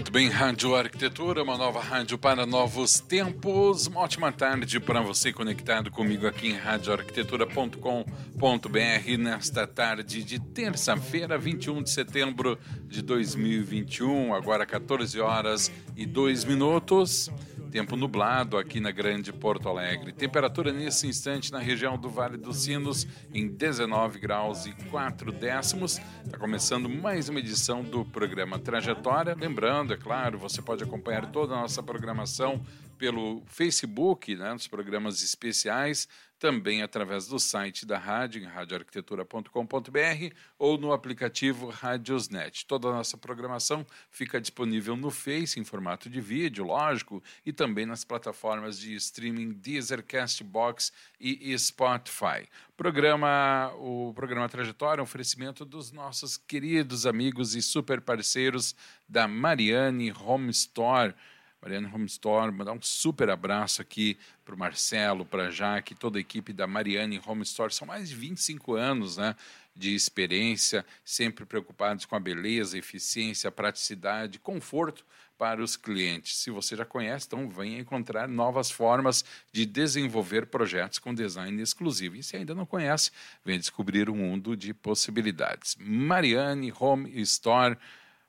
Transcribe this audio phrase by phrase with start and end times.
[0.00, 3.86] Muito bem, Rádio Arquitetura, uma nova rádio para novos tempos.
[3.86, 11.82] Uma ótima tarde para você conectado comigo aqui em radioarquitetura.com.br nesta tarde de terça-feira, 21
[11.82, 12.58] de setembro
[12.88, 17.30] de 2021, agora 14 horas e 2 minutos.
[17.70, 20.12] Tempo nublado aqui na Grande Porto Alegre.
[20.12, 26.00] Temperatura nesse instante na região do Vale dos Sinos em 19 graus e 4 décimos.
[26.24, 29.36] Está começando mais uma edição do programa Trajetória.
[29.38, 32.60] Lembrando, é claro, você pode acompanhar toda a nossa programação
[32.98, 36.08] pelo Facebook, né, nos programas especiais,
[36.40, 42.64] também através do site da rádio, em radioarquitetura.com.br ou no aplicativo Radiosnet.
[42.66, 47.84] Toda a nossa programação fica disponível no Face em formato de vídeo, lógico, e também
[47.84, 52.48] nas plataformas de streaming Deezer, Castbox e Spotify.
[52.74, 58.74] Programa, o programa Trajetória é um oferecimento dos nossos queridos amigos e super parceiros
[59.06, 61.14] da Mariane Home Store.
[61.62, 66.18] Mariane Home Store, mandar um super abraço aqui para o Marcelo, para a Jaque, toda
[66.18, 67.72] a equipe da Mariane Home Store.
[67.72, 69.36] São mais de 25 anos né,
[69.76, 75.04] de experiência, sempre preocupados com a beleza, eficiência, praticidade, conforto
[75.36, 76.36] para os clientes.
[76.36, 82.16] Se você já conhece, então venha encontrar novas formas de desenvolver projetos com design exclusivo.
[82.16, 83.10] E se ainda não conhece,
[83.44, 85.76] venha descobrir um mundo de possibilidades.
[85.78, 87.76] Mariane Home Store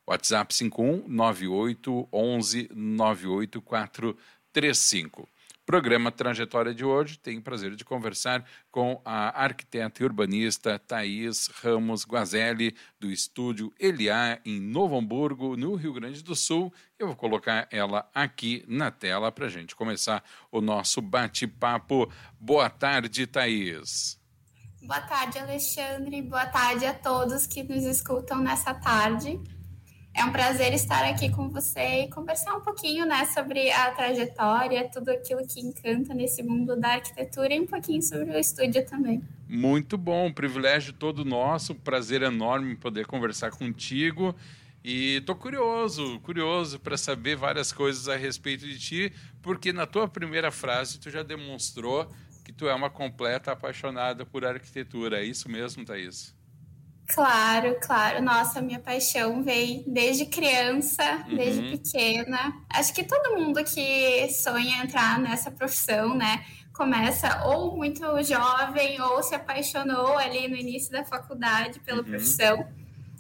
[0.08, 5.28] WhatsApp 51 98 11 98435.
[5.66, 11.48] Programa Trajetória de hoje tem o prazer de conversar com a arquiteta e urbanista Thaís
[11.64, 16.74] Ramos Guazelli, do estúdio Eliá, em Novo Hamburgo, no Rio Grande do Sul.
[17.00, 22.12] Eu vou colocar ela aqui na tela para a gente começar o nosso bate-papo.
[22.38, 24.20] Boa tarde, Thaís.
[24.82, 26.22] Boa tarde, Alexandre.
[26.24, 29.40] Boa tarde a todos que nos escutam nessa tarde.
[30.14, 34.90] É um prazer estar aqui com você e conversar um pouquinho né, sobre a trajetória,
[34.90, 39.24] tudo aquilo que encanta nesse mundo da arquitetura e um pouquinho sobre o estúdio também.
[39.48, 44.36] Muito bom, privilégio todo nosso, prazer enorme poder conversar contigo.
[44.84, 50.08] E estou curioso, curioso para saber várias coisas a respeito de ti, porque na tua
[50.08, 52.10] primeira frase tu já demonstrou
[52.44, 55.22] que tu é uma completa apaixonada por arquitetura.
[55.22, 56.36] É isso mesmo, Thaís?
[57.14, 58.24] Claro, claro.
[58.24, 61.36] Nossa, minha paixão veio desde criança, uhum.
[61.36, 62.54] desde pequena.
[62.70, 69.22] Acho que todo mundo que sonha entrar nessa profissão, né, começa ou muito jovem ou
[69.22, 72.06] se apaixonou ali no início da faculdade pela uhum.
[72.06, 72.66] profissão.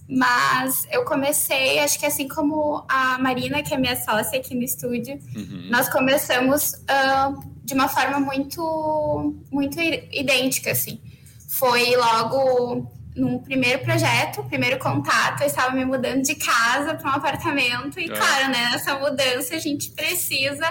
[0.08, 4.63] Mas eu comecei, acho que assim como a Marina, que é minha sócia aqui no
[4.63, 5.68] estúdio, uhum.
[5.69, 11.02] nós começamos uh, de uma forma muito, muito idêntica, assim.
[11.47, 17.13] Foi logo num primeiro projeto, primeiro contato, eu estava me mudando de casa para um
[17.16, 18.07] apartamento e, é.
[18.07, 20.67] claro, né, nessa mudança a gente precisa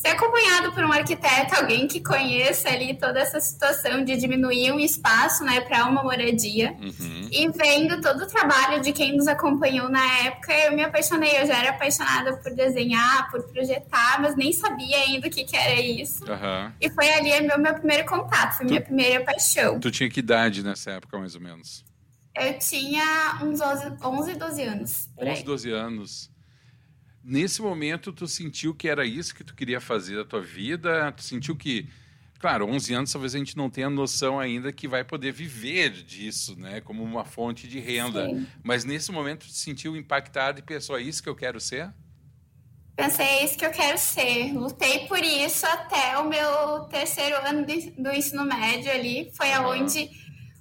[0.00, 4.80] ser acompanhado por um arquiteto, alguém que conheça ali toda essa situação de diminuir um
[4.80, 6.74] espaço, né, para uma moradia.
[6.80, 7.28] Uhum.
[7.30, 11.38] E vendo todo o trabalho de quem nos acompanhou na época, eu me apaixonei.
[11.42, 15.54] Eu já era apaixonada por desenhar, por projetar, mas nem sabia ainda o que, que
[15.54, 16.24] era isso.
[16.24, 16.72] Uhum.
[16.80, 19.78] E foi ali meu, meu primeiro contato, foi tu, minha primeira paixão.
[19.78, 21.84] Tu tinha que idade nessa época, mais ou menos?
[22.34, 25.10] Eu tinha uns 11, 11 12 anos.
[25.18, 26.30] 11, 12 anos.
[27.22, 31.12] Nesse momento, tu sentiu que era isso que tu queria fazer da tua vida?
[31.12, 31.86] Tu sentiu que,
[32.38, 36.58] claro, 11 anos talvez a gente não tenha noção ainda que vai poder viver disso,
[36.58, 36.80] né?
[36.80, 38.26] Como uma fonte de renda.
[38.26, 38.46] Sim.
[38.62, 41.92] Mas nesse momento, tu sentiu impactado e pensou, é isso que eu quero ser?
[42.96, 44.52] Pensei, é isso que eu quero ser.
[44.52, 49.30] Lutei por isso até o meu terceiro ano de, do ensino médio ali.
[49.34, 49.54] Foi uhum.
[49.56, 50.10] aonde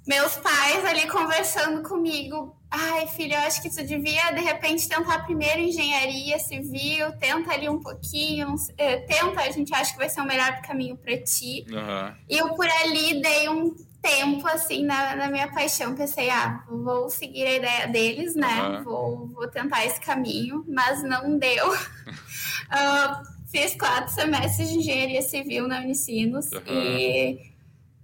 [0.06, 2.59] meus pais ali conversando comigo.
[2.72, 7.68] Ai, filho, eu acho que tu devia, de repente, tentar primeiro engenharia civil, tenta ali
[7.68, 11.66] um pouquinho, eh, tenta, a gente acha que vai ser o melhor caminho para ti.
[11.68, 12.14] Uhum.
[12.30, 17.10] E eu por ali dei um tempo, assim, na, na, minha paixão, pensei, ah, vou
[17.10, 18.62] seguir a ideia deles, né?
[18.62, 18.84] Uhum.
[18.84, 21.72] Vou, vou tentar esse caminho, mas não deu.
[21.74, 26.62] uh, fiz quatro semestres de engenharia civil na Unicinos uhum.
[26.68, 27.49] e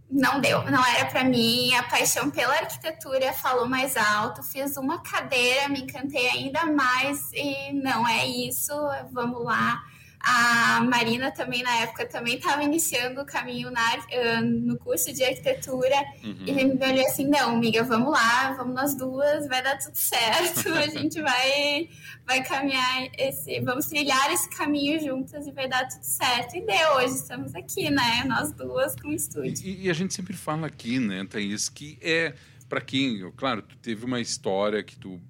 [0.10, 1.74] não deu, não era para mim.
[1.75, 4.44] A paixão pela arquitetura falou mais alto.
[4.44, 8.74] Fiz uma cadeira, me encantei ainda mais e não é isso.
[9.12, 9.84] Vamos lá.
[10.27, 15.95] A Marina também, na época, também estava iniciando o caminho na, no curso de arquitetura.
[16.24, 16.45] Uhum.
[16.48, 19.95] E ele me olhou assim, não, amiga, vamos lá, vamos nós duas, vai dar tudo
[19.95, 20.68] certo.
[20.74, 21.89] A gente vai,
[22.25, 23.60] vai caminhar esse...
[23.60, 26.56] Vamos trilhar esse caminho juntas e vai dar tudo certo.
[26.57, 28.24] E deu, hoje estamos aqui, né?
[28.25, 29.63] Nós duas com o estúdio.
[29.63, 32.33] E, e a gente sempre fala aqui, né, Thaís, que é...
[32.68, 35.21] Para quem, claro, tu teve uma história que tu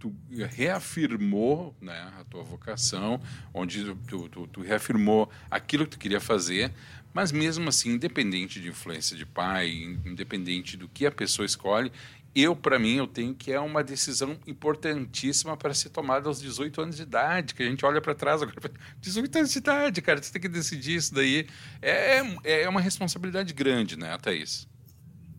[0.00, 0.16] tu
[0.48, 3.20] reafirmou né, a tua vocação,
[3.52, 6.72] onde tu, tu, tu, reafirmou aquilo que tu queria fazer,
[7.12, 9.70] mas mesmo assim, independente de influência de pai,
[10.06, 11.92] independente do que a pessoa escolhe,
[12.34, 16.80] eu, para mim, eu tenho que é uma decisão importantíssima para ser tomada aos 18
[16.80, 18.70] anos de idade, que a gente olha para trás agora,
[19.00, 21.46] 18 anos de idade, cara, você tem que decidir isso daí.
[21.82, 24.69] É, é, é uma responsabilidade grande, né, Thaís?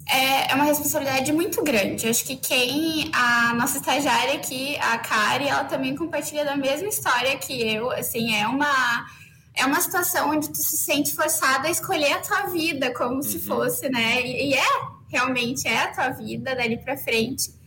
[0.08, 2.08] É, é uma responsabilidade muito grande.
[2.08, 7.38] Acho que quem, a nossa estagiária aqui, a Kari, ela também compartilha da mesma história
[7.38, 7.90] que eu.
[7.92, 9.06] Assim, é uma,
[9.56, 13.22] é uma situação onde tu se sente forçada a escolher a tua vida como uhum.
[13.22, 14.22] se fosse, né?
[14.22, 14.64] E, e, é,
[15.10, 17.60] realmente é a tua vida dali para frente.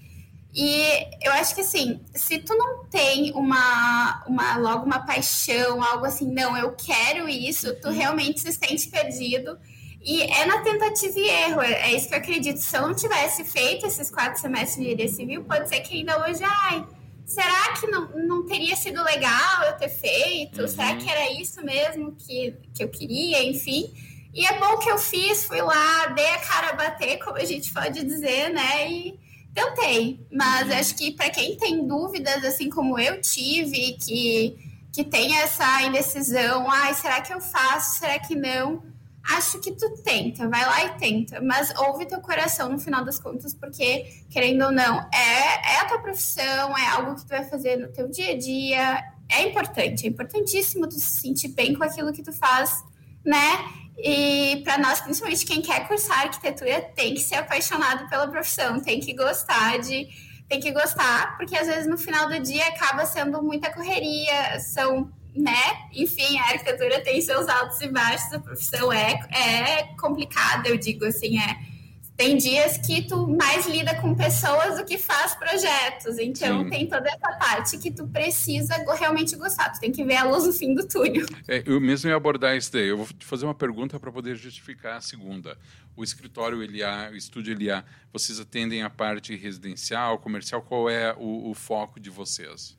[0.57, 0.83] E
[1.21, 6.33] eu acho que assim, se tu não tem uma, uma logo uma paixão, algo assim,
[6.33, 7.95] não, eu quero isso, tu uhum.
[7.95, 9.59] realmente se sente perdido
[10.05, 12.59] e é na tentativa e erro, é, é isso que eu acredito.
[12.59, 16.23] Se eu não tivesse feito esses quatro semestres de engenharia civil, pode ser que ainda
[16.29, 16.87] hoje, ai,
[17.25, 20.61] será que não, não teria sido legal eu ter feito?
[20.61, 20.69] Uhum.
[20.69, 23.43] Será que era isso mesmo que, que eu queria?
[23.45, 23.91] Enfim.
[24.35, 27.45] E é bom que eu fiz, fui lá, dei a cara a bater, como a
[27.45, 28.91] gente pode dizer, né?
[28.91, 29.19] E
[29.55, 30.21] tentei.
[30.31, 30.79] Mas uhum.
[30.79, 36.71] acho que para quem tem dúvidas, assim como eu tive, que, que tem essa indecisão,
[36.71, 38.00] ai, será que eu faço?
[38.00, 38.93] Será que não?
[39.31, 43.19] Acho que tu tenta, vai lá e tenta, mas ouve teu coração no final das
[43.19, 47.44] contas, porque, querendo ou não, é, é a tua profissão, é algo que tu vai
[47.44, 51.82] fazer no teu dia a dia, é importante, é importantíssimo tu se sentir bem com
[51.82, 52.85] aquilo que tu faz,
[53.25, 53.65] né?
[53.97, 59.00] E para nós, principalmente quem quer cursar arquitetura, tem que ser apaixonado pela profissão, tem
[59.00, 60.09] que gostar de.
[60.47, 65.11] Tem que gostar, porque às vezes no final do dia acaba sendo muita correria, são
[65.35, 65.89] né?
[65.93, 71.05] Enfim, a arquitetura tem seus altos e baixos, a profissão é, é complicada, eu digo
[71.05, 71.75] assim, é.
[72.17, 76.17] Tem dias que tu mais lida com pessoas do que faz projetos.
[76.17, 76.71] Então Sim.
[76.71, 79.71] tem toda essa parte que tu precisa realmente gostar.
[79.71, 81.27] Tu tem que ver a luz no fim do túnel.
[81.49, 82.87] É, eu mesmo ia abordar isso daí.
[82.87, 85.59] Eu vou te fazer uma pergunta para poder justificar a segunda.
[85.97, 90.63] O escritório LA, o estúdio LA, vocês atendem a parte residencial, comercial?
[90.63, 92.79] Qual é o, o foco de vocês?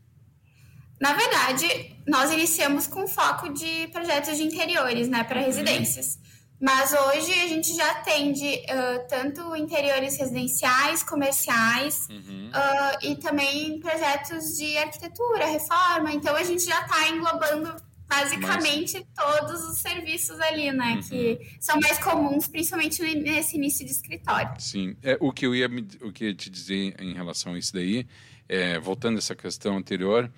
[1.00, 5.46] Na verdade, nós iniciamos com foco de projetos de interiores, né, para uhum.
[5.46, 6.20] residências.
[6.60, 12.50] Mas hoje a gente já atende uh, tanto interiores residenciais, comerciais uhum.
[12.50, 16.14] uh, e também projetos de arquitetura, reforma.
[16.14, 17.76] Então a gente já está englobando
[18.08, 19.40] basicamente Mas...
[19.40, 20.94] todos os serviços ali, né?
[20.94, 21.02] Uhum.
[21.02, 24.54] Que são mais comuns, principalmente nesse início de escritório.
[24.58, 24.96] Sim.
[25.04, 25.68] É, o, que eu ia,
[26.02, 28.08] o que eu ia te dizer em relação a isso daí,
[28.48, 30.32] é, voltando a essa questão anterior,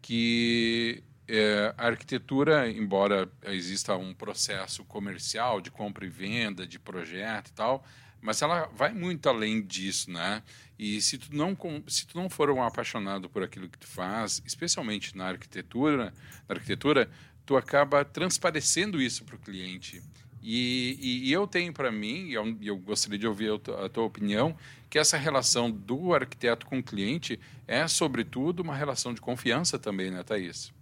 [0.00, 7.48] que é, a arquitetura, embora exista um processo comercial de compra e venda, de projeto
[7.48, 7.84] e tal,
[8.20, 10.42] mas ela vai muito além disso, né?
[10.78, 11.56] E se tu não
[11.86, 16.14] se tu não for um apaixonado por aquilo que tu faz, especialmente na arquitetura,
[16.48, 17.10] na arquitetura,
[17.44, 20.02] tu acaba transparecendo isso para o cliente.
[20.42, 24.04] E, e, e, eu tenho para mim, e eu, eu, gostaria de ouvir a tua
[24.04, 24.56] opinião,
[24.90, 30.10] que essa relação do arquiteto com o cliente é, sobretudo, uma relação de confiança também,
[30.10, 30.72] né, Thaís?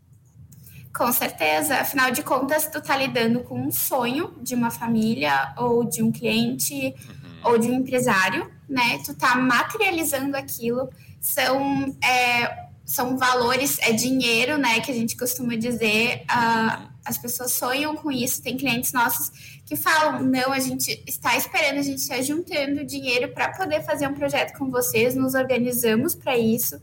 [0.95, 1.81] Com certeza.
[1.81, 6.11] Afinal de contas, tu tá lidando com um sonho de uma família ou de um
[6.11, 7.53] cliente uhum.
[7.53, 8.99] ou de um empresário, né?
[9.05, 10.89] Tu tá materializando aquilo.
[11.21, 14.81] São, é, são valores, é dinheiro, né?
[14.81, 16.25] Que a gente costuma dizer.
[16.31, 18.43] Uh, as pessoas sonham com isso.
[18.43, 23.33] Tem clientes nossos que falam: não, a gente está esperando, a gente está juntando dinheiro
[23.33, 26.81] para poder fazer um projeto com vocês, nos organizamos para isso.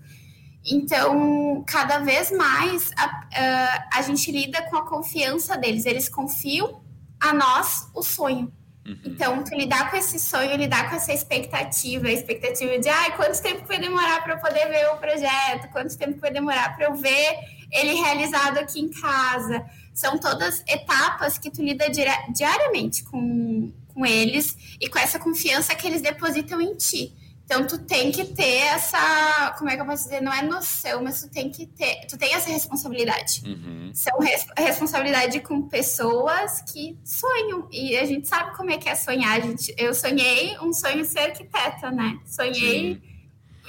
[0.65, 5.85] Então, cada vez mais a, a, a, gente lida com a confiança deles.
[5.85, 6.81] Eles confiam
[7.19, 8.51] a nós o sonho.
[8.85, 8.99] Uhum.
[9.05, 13.41] Então, tu lidar com esse sonho, lidar com essa expectativa, a expectativa de, ai, quanto
[13.41, 16.95] tempo vai demorar para eu poder ver o projeto, quanto tempo vai demorar para eu
[16.95, 17.37] ver
[17.73, 21.85] ele realizado aqui em casa são todas etapas que tu lida
[22.29, 27.13] diariamente com, com eles e com essa confiança que eles depositam em ti.
[27.45, 31.03] Então tu tem que ter essa, como é que eu posso dizer, não é noção,
[31.03, 33.43] mas tu tem que ter, tu tem essa responsabilidade.
[33.45, 33.91] Uhum.
[33.93, 38.95] São res, responsabilidade com pessoas que sonham e a gente sabe como é que é
[38.95, 39.41] sonhar.
[39.41, 42.17] Gente, eu sonhei um sonho de ser arquiteta, né?
[42.25, 43.01] Sonhei Sim.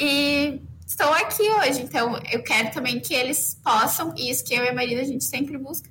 [0.01, 1.83] e estou aqui hoje.
[1.83, 5.05] Então eu quero também que eles possam, e isso que eu e a Maria a
[5.05, 5.91] gente sempre busca,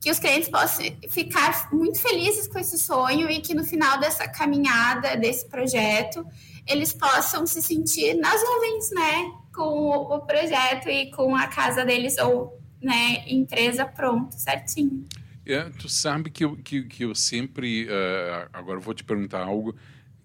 [0.00, 4.28] que os clientes possam ficar muito felizes com esse sonho e que no final dessa
[4.28, 6.26] caminhada, desse projeto,
[6.66, 9.32] eles possam se sentir nas nuvens, né?
[9.54, 15.06] Com o, projeto e com a casa deles ou né, empresa pronto, certinho.
[15.44, 17.86] É, tu sabe que eu, que, que eu sempre.
[17.86, 19.74] Uh, agora eu vou te perguntar algo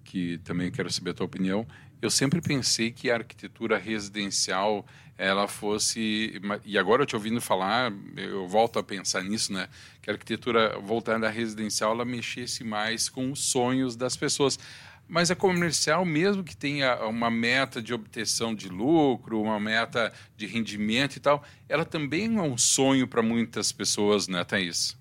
[0.04, 1.68] que também quero saber a tua opinião.
[2.02, 4.86] Eu sempre pensei que a arquitetura residencial
[5.18, 9.68] ela fosse e agora eu te ouvindo falar eu volto a pensar nisso né
[10.00, 14.60] que a arquitetura voltada à residencial ela mexesse mais com os sonhos das pessoas
[15.08, 20.46] mas a comercial, mesmo que tenha uma meta de obtenção de lucro, uma meta de
[20.46, 24.98] rendimento e tal, ela também é um sonho para muitas pessoas, né, Thaís?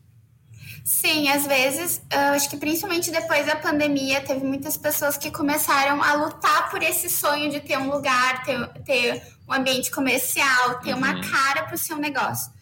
[0.85, 2.01] Sim, às vezes,
[2.33, 7.11] acho que principalmente depois da pandemia, teve muitas pessoas que começaram a lutar por esse
[7.11, 10.99] sonho de ter um lugar, ter, ter um ambiente comercial, ter uhum.
[10.99, 12.53] uma cara para o seu negócio.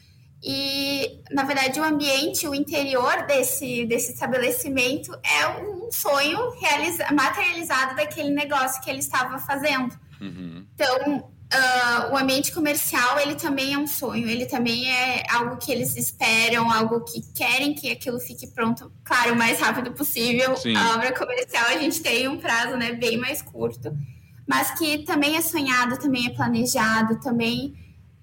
[0.43, 7.97] E, na verdade, o ambiente, o interior desse, desse estabelecimento é um sonho realiza, materializado
[7.97, 9.97] daquele negócio que ele estava fazendo.
[10.21, 10.67] Uhum.
[10.75, 15.71] Então, uh, o ambiente comercial, ele também é um sonho, ele também é algo que
[15.71, 20.57] eles esperam, algo que querem que aquilo fique pronto, claro, o mais rápido possível.
[20.57, 20.77] Sim.
[20.77, 23.97] A obra comercial, a gente tem um prazo né, bem mais curto,
[24.47, 27.75] mas que também é sonhado, também é planejado, também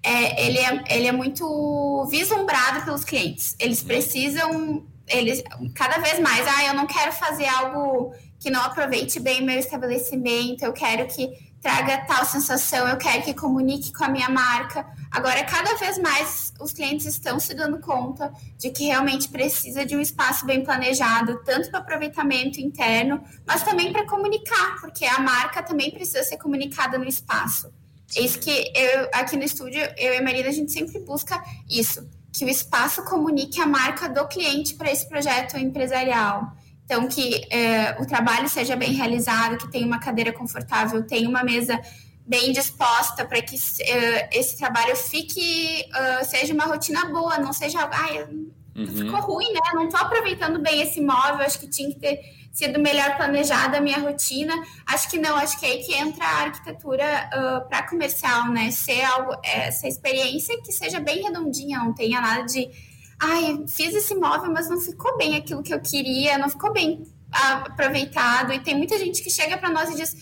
[0.02, 3.54] é, ele, é, ele é muito vislumbrado pelos clientes.
[3.58, 5.42] Eles precisam, eles
[5.74, 10.64] cada vez mais, ah, eu não quero fazer algo que não aproveite bem meu estabelecimento,
[10.64, 14.84] eu quero que traga tal sensação, eu quero que comunique com a minha marca.
[15.12, 19.96] Agora, cada vez mais os clientes estão se dando conta de que realmente precisa de
[19.96, 25.62] um espaço bem planejado, tanto para aproveitamento interno, mas também para comunicar, porque a marca
[25.62, 27.72] também precisa ser comunicada no espaço.
[28.16, 31.40] É isso que eu, aqui no estúdio, eu e a Marina, a gente sempre busca
[31.70, 36.52] isso, que o espaço comunique a marca do cliente para esse projeto empresarial.
[36.84, 41.44] Então, que é, o trabalho seja bem realizado, que tenha uma cadeira confortável, tenha uma
[41.44, 41.80] mesa
[42.26, 47.88] bem disposta para que uh, esse trabalho fique, uh, seja uma rotina boa, não seja,
[47.92, 48.22] ai,
[48.76, 48.86] uhum.
[48.86, 49.60] ficou ruim, né?
[49.74, 52.20] Não estou aproveitando bem esse imóvel, acho que tinha que ter
[52.52, 54.54] sido melhor planejada a minha rotina.
[54.86, 58.70] Acho que não, acho que é aí que entra a arquitetura uh, para comercial, né?
[58.70, 62.70] Ser algo, essa experiência que seja bem redondinha, não tenha nada de,
[63.18, 67.06] ai, fiz esse imóvel, mas não ficou bem aquilo que eu queria, não ficou bem
[67.32, 68.52] aproveitado.
[68.52, 70.14] E tem muita gente que chega para nós e diz,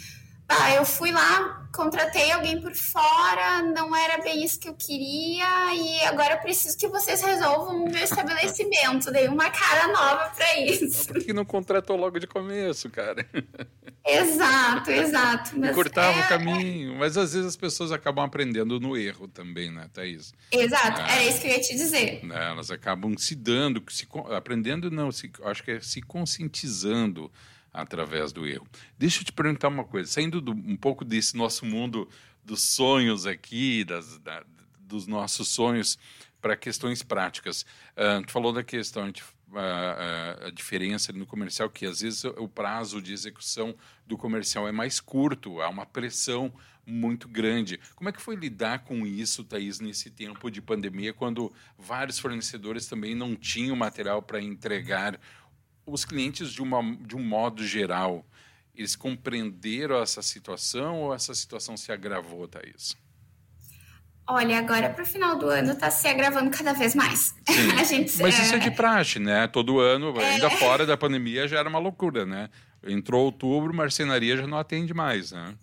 [0.49, 5.75] ah, eu fui lá, contratei alguém por fora, não era bem isso que eu queria
[5.75, 9.11] e agora eu preciso que vocês resolvam o meu estabelecimento.
[9.11, 11.09] Dei uma cara nova para isso.
[11.09, 13.27] Por que não contratou logo de começo, cara?
[14.05, 15.59] Exato, exato.
[15.59, 16.25] Mas cortava é...
[16.25, 20.33] o caminho, mas às vezes as pessoas acabam aprendendo no erro também, né, Thaís?
[20.50, 22.25] Exato, é, era isso que eu ia te dizer.
[22.25, 27.31] Né, elas acabam se dando, se, aprendendo não, se, acho que é se conscientizando
[27.73, 28.67] através do erro.
[28.99, 32.09] Deixa eu te perguntar uma coisa, saindo do, um pouco desse nosso mundo
[32.45, 34.45] dos sonhos aqui, das, da,
[34.79, 35.99] dos nossos sonhos,
[36.41, 37.62] para questões práticas.
[37.93, 42.49] Uh, tu falou da questão de uh, a diferença no comercial, que às vezes o
[42.49, 43.75] prazo de execução
[44.07, 46.53] do comercial é mais curto, há uma pressão
[46.87, 47.79] muito grande.
[47.95, 52.87] Como é que foi lidar com isso, Thaís, nesse tempo de pandemia, quando vários fornecedores
[52.87, 55.19] também não tinham material para entregar
[55.90, 58.25] os clientes, de, uma, de um modo geral,
[58.75, 62.97] eles compreenderam essa situação ou essa situação se agravou, Thaís?
[64.26, 67.35] Olha, agora para o final do ano está se agravando cada vez mais.
[67.88, 68.56] gente, Mas isso é...
[68.56, 69.49] é de praxe, né?
[69.49, 70.35] Todo ano, é...
[70.35, 72.49] ainda fora da pandemia, já era uma loucura, né?
[72.87, 75.54] Entrou outubro, marcenaria já não atende mais, né?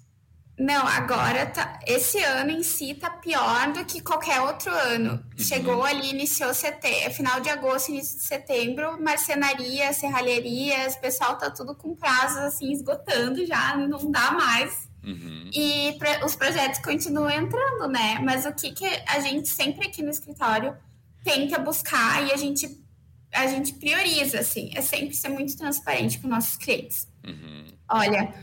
[0.58, 1.80] Não, agora tá.
[1.86, 5.12] Esse ano em si tá pior do que qualquer outro ano.
[5.12, 5.22] Uhum.
[5.38, 11.52] Chegou ali, iniciou setembro, final de agosto, início de setembro, marcenaria, serralherias, o pessoal tá
[11.52, 14.90] tudo com prazos assim esgotando já, não dá mais.
[15.04, 15.52] Uhum.
[15.54, 18.20] E pra, os projetos continuam entrando, né?
[18.24, 20.76] Mas o que, que a gente sempre aqui no escritório
[21.24, 22.84] tenta buscar e a gente,
[23.32, 27.08] a gente prioriza, assim, é sempre ser muito transparente com nossos clientes.
[27.24, 27.68] Uhum.
[27.90, 28.34] Olha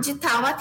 [0.00, 0.52] de tal a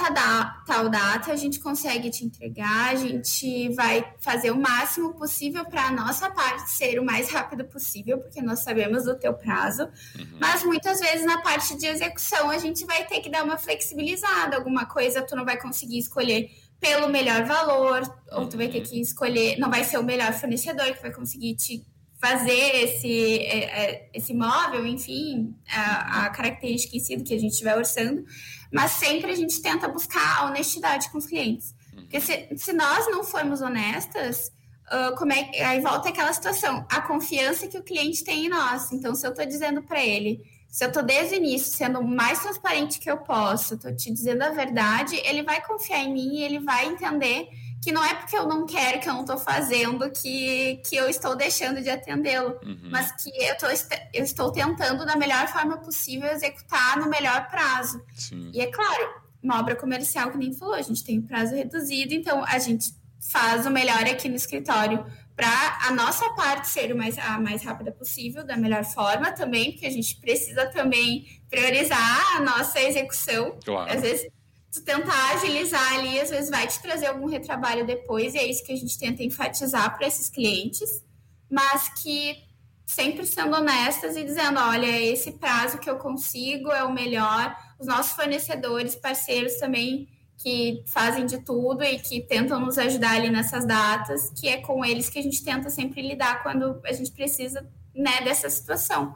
[0.66, 5.88] tal data a gente consegue te entregar, a gente vai fazer o máximo possível para
[5.88, 10.38] a nossa parte ser o mais rápido possível, porque nós sabemos do teu prazo, uhum.
[10.40, 14.56] mas muitas vezes na parte de execução a gente vai ter que dar uma flexibilizada,
[14.56, 16.50] alguma coisa tu não vai conseguir escolher
[16.80, 18.84] pelo melhor valor, ou tu vai ter uhum.
[18.84, 21.86] que escolher, não vai ser o melhor fornecedor que vai conseguir te
[22.20, 27.40] fazer esse, é, é, esse móvel, enfim, a, a característica em si do que a
[27.40, 28.26] gente estiver orçando,
[28.74, 31.76] mas sempre a gente tenta buscar a honestidade com os clientes.
[31.96, 34.52] Porque se, se nós não formos honestas,
[34.88, 38.92] uh, como é, aí volta aquela situação, a confiança que o cliente tem em nós.
[38.92, 42.08] Então, se eu estou dizendo para ele, se eu estou desde o início sendo o
[42.08, 46.38] mais transparente que eu posso, estou te dizendo a verdade, ele vai confiar em mim
[46.38, 47.48] e ele vai entender
[47.84, 51.08] que não é porque eu não quero, que eu não estou fazendo, que, que eu
[51.10, 52.90] estou deixando de atendê-lo, uhum.
[52.92, 53.68] mas que eu, tô,
[54.14, 58.04] eu estou tentando da melhor forma possível executar no melhor prazo.
[58.16, 58.52] Sim.
[58.54, 62.44] E é claro, uma obra comercial, que nem falou, a gente tem prazo reduzido, então
[62.46, 62.94] a gente
[63.32, 65.06] faz o melhor aqui no escritório
[65.36, 69.72] para a nossa parte ser o mais, a mais rápida possível, da melhor forma também,
[69.72, 73.56] porque a gente precisa também priorizar a nossa execução.
[73.64, 73.92] Claro.
[73.92, 74.28] Às vezes
[74.72, 78.64] tu tentar agilizar ali, às vezes vai te trazer algum retrabalho depois, e é isso
[78.64, 81.04] que a gente tenta enfatizar para esses clientes,
[81.50, 82.48] mas que
[82.86, 87.56] sempre sendo honestas e dizendo, olha, esse prazo que eu consigo é o melhor.
[87.78, 90.08] Os nossos fornecedores, parceiros também
[90.38, 94.86] que fazem de tudo e que tentam nos ajudar ali nessas datas, que é com
[94.86, 99.16] eles que a gente tenta sempre lidar quando a gente precisa, né, dessa situação.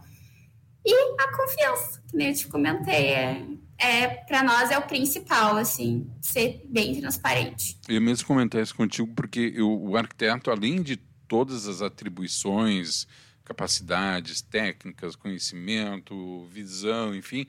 [0.83, 3.45] E a confiança, que nem eu te comentei, é,
[3.81, 7.77] é para nós é o principal, assim, ser bem transparente.
[7.87, 10.97] Eu mesmo comentar isso contigo porque eu, o arquiteto, além de
[11.27, 13.07] todas as atribuições,
[13.43, 17.47] capacidades técnicas, conhecimento, visão, enfim,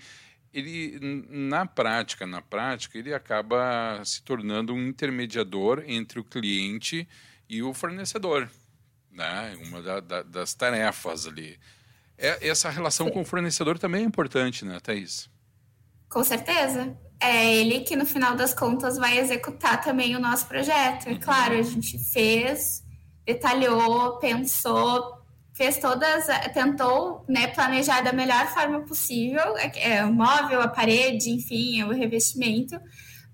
[0.55, 0.99] ele
[1.29, 7.07] na prática, na prática, ele acaba se tornando um intermediador entre o cliente
[7.49, 8.49] e o fornecedor,
[9.11, 9.57] né?
[9.67, 11.59] Uma da, da, das tarefas ali.
[12.17, 13.13] É, essa relação Sim.
[13.13, 15.29] com o fornecedor também é importante, né, Thaís?
[16.13, 16.95] Com certeza.
[17.19, 21.09] É ele que, no final das contas, vai executar também o nosso projeto.
[21.09, 22.83] É claro, a gente fez,
[23.25, 25.23] detalhou, pensou,
[25.55, 31.31] fez todas, tentou né, planejar da melhor forma possível é, é, o móvel, a parede,
[31.31, 32.79] enfim, o revestimento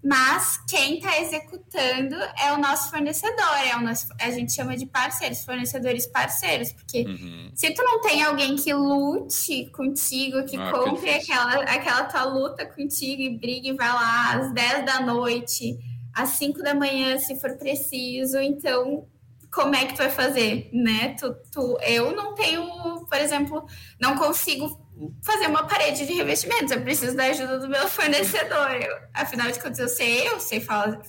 [0.02, 4.86] mas quem está executando é o nosso fornecedor, é o nosso, a gente chama de
[4.86, 7.50] parceiros, fornecedores parceiros, porque uhum.
[7.54, 12.24] se tu não tem alguém que lute contigo, que ah, compre que aquela, aquela tua
[12.24, 15.76] luta contigo e brigue vai lá às 10 da noite,
[16.14, 19.06] às 5 da manhã, se for preciso, então
[19.50, 21.16] como é que tu vai fazer, né?
[21.18, 23.66] Tu, tu, eu não tenho, por exemplo,
[24.00, 24.78] não consigo
[25.22, 28.70] fazer uma parede de revestimentos, eu preciso da ajuda do meu fornecedor.
[28.72, 30.64] Eu, afinal de contas, eu sei, eu sei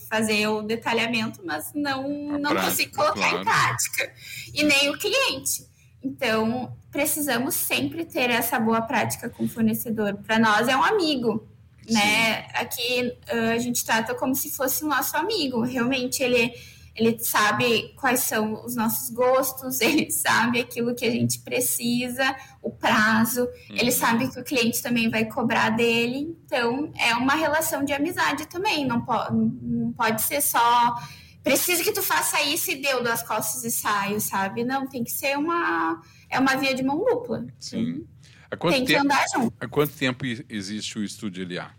[0.09, 3.41] fazer o detalhamento, mas não, não prática, consigo colocar claro.
[3.41, 4.13] em prática.
[4.53, 5.67] E nem o cliente.
[6.03, 10.15] Então, precisamos sempre ter essa boa prática com o fornecedor.
[10.25, 11.47] Para nós é um amigo,
[11.89, 12.47] né?
[12.53, 15.61] Aqui a gente trata como se fosse o nosso amigo.
[15.61, 16.53] Realmente ele
[16.99, 22.69] ele sabe quais são os nossos gostos, ele sabe aquilo que a gente precisa, o
[22.69, 23.75] prazo, uhum.
[23.77, 26.37] ele sabe que o cliente também vai cobrar dele.
[26.45, 30.95] Então, é uma relação de amizade também, não, po não pode ser só
[31.41, 34.63] preciso que tu faça isso e deu das costas e saio, sabe?
[34.63, 37.47] Não, tem que ser uma é uma via de mão dupla.
[37.57, 38.05] Sim.
[38.51, 39.55] Há quanto tem tempo, que andar junto.
[39.59, 41.71] Há quanto tempo existe o Estúdio LA?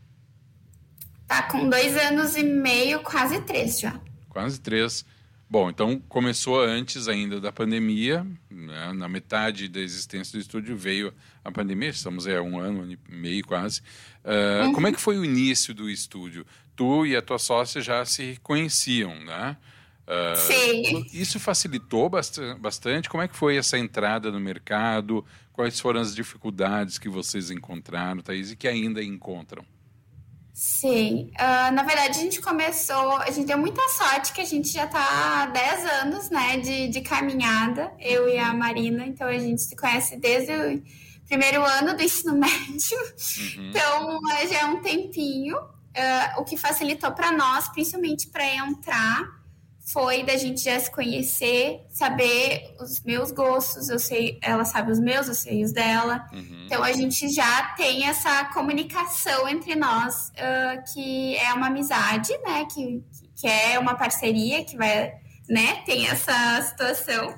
[1.26, 5.04] Tá com dois anos e meio, quase três já quase três.
[5.50, 8.92] Bom, então começou antes ainda da pandemia, né?
[8.92, 11.12] na metade da existência do estúdio veio
[11.44, 13.80] a pandemia, estamos há é, um ano e meio quase.
[14.24, 14.72] Uh, uhum.
[14.72, 16.46] Como é que foi o início do estúdio?
[16.76, 19.56] Tu e a tua sócia já se conheciam, né?
[20.06, 21.06] Uh, Sim.
[21.12, 23.08] Isso facilitou bastante?
[23.08, 25.24] Como é que foi essa entrada no mercado?
[25.52, 29.64] Quais foram as dificuldades que vocês encontraram, Thaís, e que ainda encontram?
[30.62, 34.68] Sim, uh, na verdade a gente começou, a gente deu muita sorte que a gente
[34.68, 39.38] já está há 10 anos, né, de, de caminhada, eu e a Marina, então a
[39.38, 40.82] gente se conhece desde o
[41.26, 43.70] primeiro ano do ensino médio, uhum.
[43.70, 44.20] então
[44.50, 49.39] já é um tempinho, uh, o que facilitou para nós, principalmente para entrar
[49.92, 55.00] foi da gente já se conhecer, saber os meus gostos, eu sei, ela sabe os
[55.00, 56.28] meus, eu sei os dela.
[56.32, 56.64] Uhum.
[56.66, 62.66] Então a gente já tem essa comunicação entre nós, uh, que é uma amizade, né?
[62.72, 63.02] Que,
[63.34, 65.12] que é uma parceria que vai,
[65.48, 65.82] né?
[65.84, 67.34] Tem essa situação,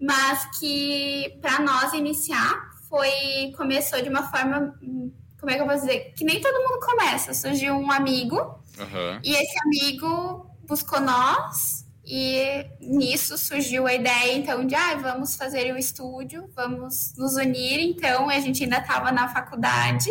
[0.00, 2.54] mas que para nós iniciar
[2.88, 4.78] foi começou de uma forma
[5.40, 6.12] como é que eu posso dizer?
[6.16, 7.34] Que nem todo mundo começa.
[7.34, 8.36] Surgiu um amigo,
[8.80, 9.20] Aham.
[9.22, 15.72] e esse amigo buscou nós, e nisso surgiu a ideia, então, de, ah, vamos fazer
[15.74, 17.80] o estúdio, vamos nos unir.
[17.80, 20.08] Então, a gente ainda estava na faculdade,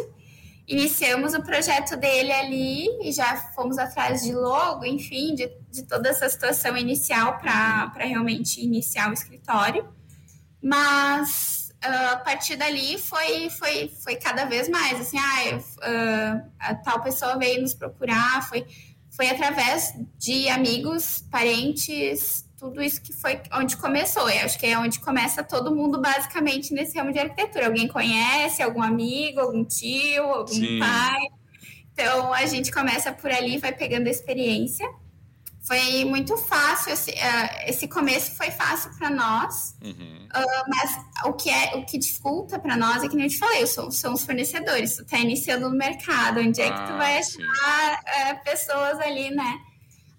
[0.67, 6.09] iniciamos o projeto dele ali, e já fomos atrás de logo, enfim, de, de toda
[6.09, 9.87] essa situação inicial para realmente iniciar o escritório.
[10.61, 16.41] Mas ah, a partir dali foi, foi, foi cada vez mais, assim, ah, eu- ah,
[16.59, 18.65] a tal pessoa veio nos procurar, foi,
[19.15, 24.29] foi através de amigos, parentes, tudo isso que foi onde começou.
[24.29, 27.67] Eu acho que é onde começa todo mundo basicamente nesse ramo de arquitetura.
[27.67, 30.79] Alguém conhece, algum amigo, algum tio, algum Sim.
[30.79, 31.27] pai.
[31.93, 34.87] Então a gente começa por ali, vai pegando experiência.
[35.67, 40.27] Foi muito fácil, esse, ah, esse começo foi fácil para nós, Uhum.
[40.67, 43.65] mas o que é o que dificulta para nós é que nem eu te falei,
[43.65, 44.95] são, são os fornecedores.
[44.97, 47.41] Tu tá iniciando no mercado, onde é que tu Ah, vai sim.
[47.43, 49.57] achar é, pessoas ali, né?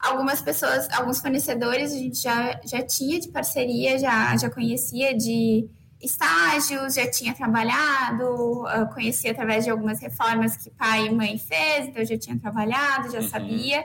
[0.00, 5.68] Algumas pessoas, alguns fornecedores a gente já, já tinha de parceria, já, já conhecia de
[6.00, 11.86] estágios, já tinha trabalhado, ah, conhecia através de algumas reformas que pai e mãe fez,
[11.86, 13.28] então já tinha trabalhado, já Uhum.
[13.28, 13.84] sabia.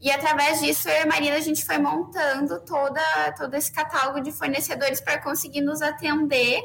[0.00, 3.02] E através disso, eu e a Marina, a gente foi montando toda,
[3.36, 6.62] todo esse catálogo de fornecedores para conseguir nos atender.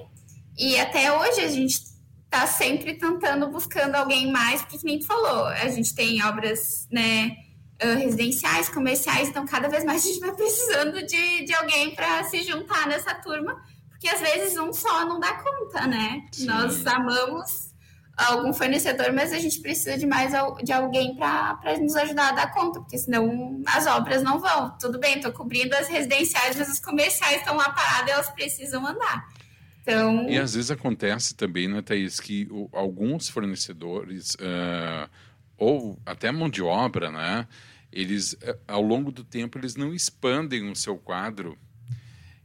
[0.58, 1.76] E até hoje a gente
[2.24, 6.88] está sempre tentando, buscando alguém mais, porque que nem tu falou, a gente tem obras
[6.90, 7.32] né,
[7.80, 12.42] residenciais, comerciais, então cada vez mais a gente vai precisando de, de alguém para se
[12.44, 16.26] juntar nessa turma, porque às vezes um só não dá conta, né?
[16.32, 16.46] Sim.
[16.46, 17.74] Nós amamos
[18.18, 20.32] algum fornecedor, mas a gente precisa de mais
[20.64, 24.72] de alguém para nos ajudar a dar conta, porque senão as obras não vão.
[24.80, 28.86] Tudo bem, estou cobrindo as residenciais, mas as comerciais estão lá paradas e elas precisam
[28.86, 29.28] andar.
[29.82, 35.08] Então, E às vezes acontece também, né, Thaís, que o- alguns fornecedores, ah,
[35.58, 37.48] ou até mão de obra, né,
[37.92, 41.58] eles, eh, ao longo do tempo, eles não expandem o seu quadro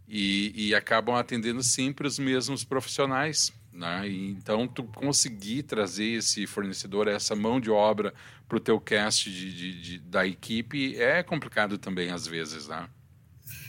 [0.07, 3.53] e, e acabam atendendo sempre os mesmos profissionais.
[3.73, 4.09] Né?
[4.09, 8.13] E, então, tu conseguir trazer esse fornecedor, essa mão de obra
[8.49, 12.89] para o teu cast de, de- de- da equipe é complicado também, às vezes, né?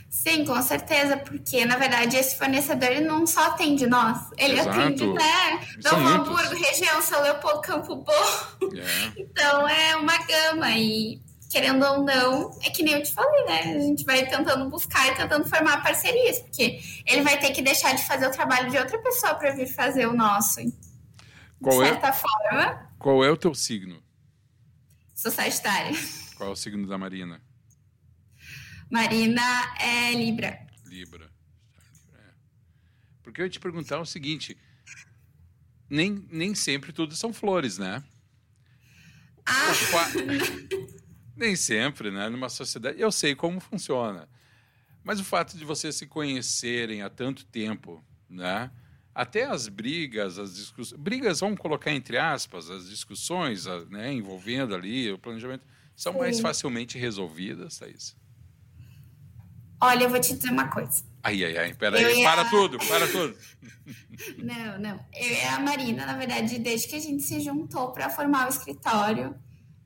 [0.09, 4.77] sim, com certeza, porque na verdade esse fornecedor ele não só atende nós, ele Exato.
[4.77, 5.65] atende, né?
[5.79, 6.45] São Novo muitos.
[6.49, 8.67] Hamburgo, região, São Leopoldo, Campo Bom.
[8.75, 9.11] É.
[9.21, 13.75] Então é uma gama e querendo ou não, é que nem eu te falei, né?
[13.75, 17.93] A gente vai tentando buscar e tentando formar parcerias, porque ele vai ter que deixar
[17.93, 20.63] de fazer o trabalho de outra pessoa para vir fazer o nosso.
[20.63, 20.73] De
[21.61, 24.01] Qual, é, certa forma, qual é o teu signo?
[25.13, 25.91] sou Sagitária.
[26.37, 27.41] Qual é o signo da Marina?
[28.89, 29.41] Marina
[29.79, 30.59] é Libra.
[30.85, 31.29] Libra.
[32.13, 32.33] É.
[33.21, 34.57] Porque eu ia te perguntar o seguinte:
[35.89, 38.01] nem, nem sempre tudo são flores, né?
[39.45, 40.09] Ah, O fa-
[41.41, 42.29] nem sempre, né?
[42.29, 42.99] Numa sociedade.
[43.01, 44.29] Eu sei como funciona.
[45.03, 48.71] Mas o fato de vocês se conhecerem há tanto tempo, né?
[49.13, 50.99] Até as brigas, as discussões.
[51.01, 56.41] Brigas, vamos colocar entre aspas, as discussões né, envolvendo ali o planejamento, são mais Sim.
[56.43, 58.15] facilmente resolvidas, Thaís.
[59.81, 61.03] olha, eu vou te dizer uma coisa.
[61.23, 63.35] Ai, ai, ai, peraí, ia- para tudo, para tudo.
[64.37, 65.05] Não, não.
[65.13, 68.49] Eu e a Marina, na verdade, desde que a gente se juntou para formar o
[68.49, 69.35] escritório,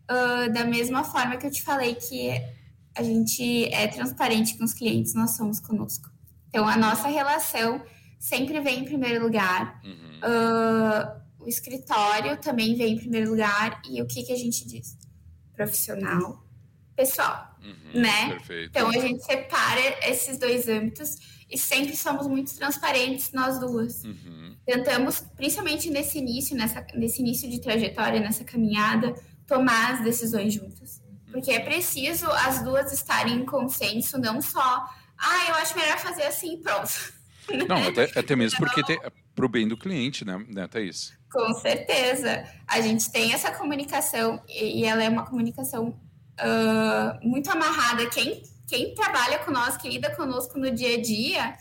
[0.08, 2.30] ah, da mesma forma que eu te falei que
[2.96, 6.10] a gente é transparente com os clientes, nós somos conosco.
[6.50, 7.84] Então, a nossa relação
[8.18, 9.82] sempre vem em primeiro lugar.
[9.84, 10.20] Uhum.
[10.22, 13.82] Ah, o escritório também vem em primeiro lugar.
[13.90, 14.98] E o que, que a gente diz?
[15.54, 16.44] Profissional,
[16.96, 17.56] pessoal.
[17.62, 18.30] Uhum, né?
[18.30, 18.70] Perfeito.
[18.70, 21.18] Então, a gente separa esses dois âmbitos
[21.50, 24.04] e sempre somos muito transparentes, nós duas.
[24.04, 29.14] Uhum, Tentamos, principalmente nesse início, nessa, nesse início de trajetória, nessa caminhada,
[29.48, 31.02] tomar as decisões juntas.
[31.32, 34.86] Porque é preciso as duas estarem em consenso, não só,
[35.18, 37.14] ah, eu acho melhor fazer assim pronto.
[37.70, 39.00] Não, até, até mesmo porque tem,
[39.36, 41.14] pro bem do cliente, né, né Thaís?
[41.32, 42.44] Com certeza.
[42.68, 45.96] A gente tem essa comunicação e ela é uma comunicação
[46.38, 48.10] ah, muito amarrada.
[48.10, 51.58] Quem, quem trabalha com nós, que lida conosco no dia a dia,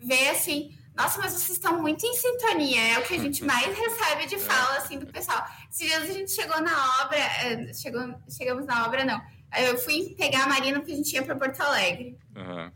[0.00, 2.94] vê assim, nossa, mas vocês estão muito em sintonia.
[2.94, 5.46] É o que a gente mais recebe de fala assim do pessoal.
[5.70, 9.22] Esses dias a gente chegou na obra, eh, chegou, chegamos na obra, não.
[9.56, 12.18] Eu fui pegar a Marina porque a gente ia para Porto Alegre.
[12.36, 12.72] Aham.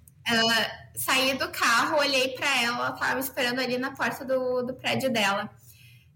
[0.94, 5.12] Saí do carro, olhei para ela, ela estava esperando ali na porta do, do prédio
[5.12, 5.50] dela.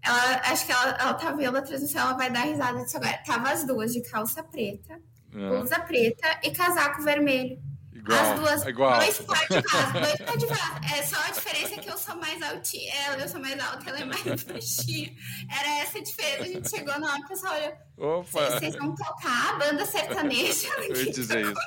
[0.01, 3.21] Ela, acho que ela, ela tá vendo a transmissão, ela vai dar risada disso agora.
[3.25, 4.93] Tava as duas de calça preta,
[5.33, 7.59] Ah, blusa preta e casaco vermelho.
[8.07, 8.99] Igual As duas, igual.
[8.99, 10.95] dois par de vaso, dois par de vaso.
[10.95, 13.89] É só a diferença é que eu sou mais altinha, ela, eu sou mais alta,
[13.89, 15.13] ela é mais baixinha.
[15.59, 16.43] Era essa a diferença.
[16.43, 18.51] A gente chegou na hora, o pessoal olhou, Opa!
[18.51, 20.67] vocês vão tocar a banda sertaneja?
[20.77, 21.61] O Eu que ia dizer tá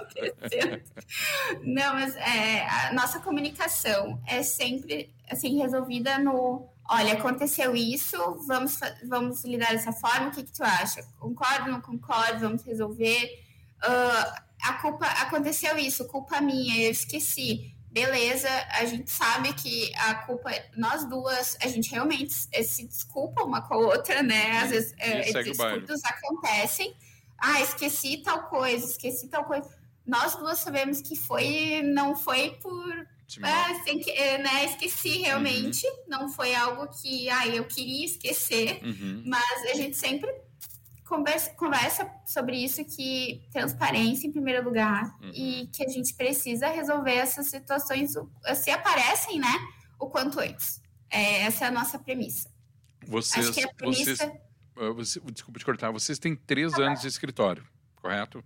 [0.46, 1.60] isso.
[1.62, 8.16] Não, mas é, a nossa comunicação é sempre assim resolvida no olha, aconteceu isso,
[8.48, 11.02] vamos, vamos lidar dessa forma, o que, que tu acha?
[11.20, 13.30] Concordo, não concordo, vamos resolver.
[13.80, 17.74] Ah, a culpa aconteceu isso, culpa minha, eu esqueci.
[17.90, 23.42] Beleza, a gente sabe que a culpa, nós duas, a gente realmente eh, se desculpa
[23.42, 24.58] uma com a outra, né?
[24.58, 25.50] Às vezes eh, E baile.
[25.52, 26.94] desculpas acontecem.
[27.36, 29.68] Ah, esqueci tal coisa, esqueci tal coisa.
[30.06, 33.06] Nós duas sabemos que foi, não foi por
[33.44, 35.86] é, sem que, é, né, esqueci realmente.
[35.86, 35.96] Uhum.
[36.08, 39.22] Não foi algo que ah, eu queria esquecer, Uhum.
[39.26, 40.28] mas a gente sempre
[41.10, 45.30] conversa, conversa sobre isso, que transparência em primeiro lugar Uhum.
[45.34, 48.14] e que a gente precisa resolver essas situações,
[48.54, 49.52] se aparecem, né,
[49.98, 50.80] o quanto antes.
[51.10, 52.48] É, essa é a nossa premissa.
[53.06, 54.40] Vocês, Acho que a vocês, premissa...
[54.76, 58.42] ah, você- desculpa te cortar, vocês têm três anos de escritório, correto?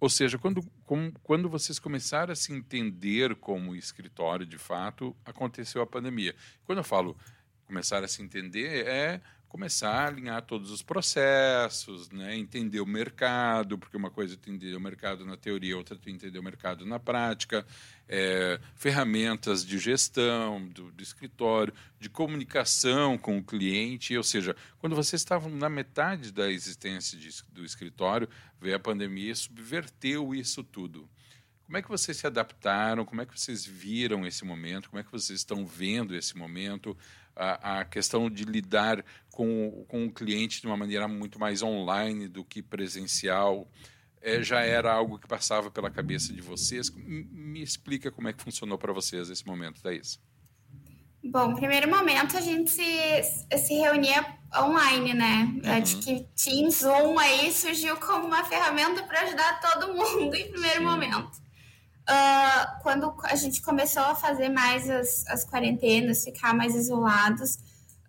[0.00, 5.80] Ou seja, quando, com- quando vocês começaram a se entender como escritório de fato, aconteceu
[5.82, 6.34] a pandemia.
[6.64, 7.16] Quando eu falo
[7.66, 9.20] começar a se entender, é
[9.54, 12.36] começar a alinhar todos os processos, né?
[12.36, 15.98] entender o mercado, porque uma coisa é tu entender o mercado na teoria, outra é
[15.98, 17.64] tu entender o mercado na prática,
[18.08, 24.96] é, ferramentas de gestão do, do escritório, de comunicação com o cliente, ou seja, quando
[24.96, 28.28] vocês estavam na metade da existência de, do escritório,
[28.60, 31.08] veio a pandemia e subverteu isso tudo.
[31.64, 33.04] Como é que vocês se adaptaram?
[33.04, 34.90] Como é que vocês viram esse momento?
[34.90, 36.96] Como é que vocês estão vendo esse momento?
[37.36, 42.28] A, a questão de lidar com, com o cliente de uma maneira muito mais online
[42.28, 43.68] do que presencial
[44.20, 46.90] é, já era algo que passava pela cabeça de vocês?
[46.90, 50.18] Me explica como é que funcionou para vocês esse momento, Thaís.
[51.22, 53.22] Bom, primeiro momento a gente se,
[53.58, 54.24] se reunia
[54.56, 55.52] online, né?
[55.64, 55.82] Uhum.
[55.82, 60.78] Acho que Teams Zoom aí surgiu como uma ferramenta para ajudar todo mundo em primeiro
[60.78, 60.84] Sim.
[60.84, 61.43] momento.
[62.06, 67.58] Ah, quando a gente começou a fazer mais as, as quarentenas, ficar mais isolados,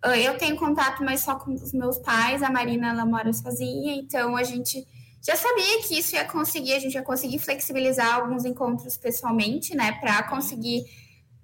[0.02, 3.94] ah, eu tenho contato mais só com os meus pais, a Marina ela mora sozinha,
[3.94, 4.86] então a gente
[5.26, 9.92] já sabia que isso ia conseguir, a gente ia conseguir flexibilizar alguns encontros pessoalmente, né,
[9.92, 10.84] para conseguir,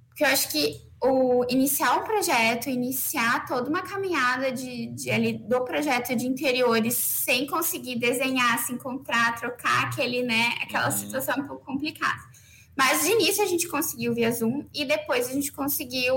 [0.09, 5.33] porque eu acho que o iniciar um projeto, iniciar toda uma caminhada de, de ali,
[5.37, 10.93] do projeto de interiores sem conseguir desenhar, se encontrar, trocar aquele, né, aquela Uhum.
[10.93, 12.32] situação um pouco complicada.
[12.77, 16.17] Mas de início a gente conseguiu via Zoom e depois a gente conseguiu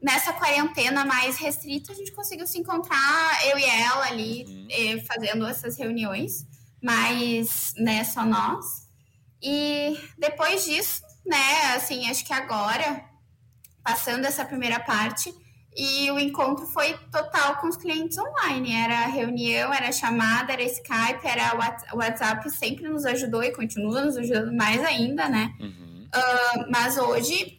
[0.00, 4.66] nessa quarentena mais restrita a gente conseguiu se encontrar eu e ela ali Uhum.
[4.70, 6.44] eh, fazendo essas reuniões,
[6.82, 8.88] mas né, só nós.
[9.40, 13.04] E depois disso, né, assim, acho que agora
[13.84, 15.32] passando essa primeira parte
[15.76, 18.72] e o encontro foi total com os clientes online.
[18.74, 24.16] Era reunião, era chamada, era Skype, era Whats- WhatsApp, sempre nos ajudou e continua nos
[24.16, 25.54] ajudando mais ainda, né?
[25.58, 26.08] Uhum.
[26.70, 27.58] Mas hoje,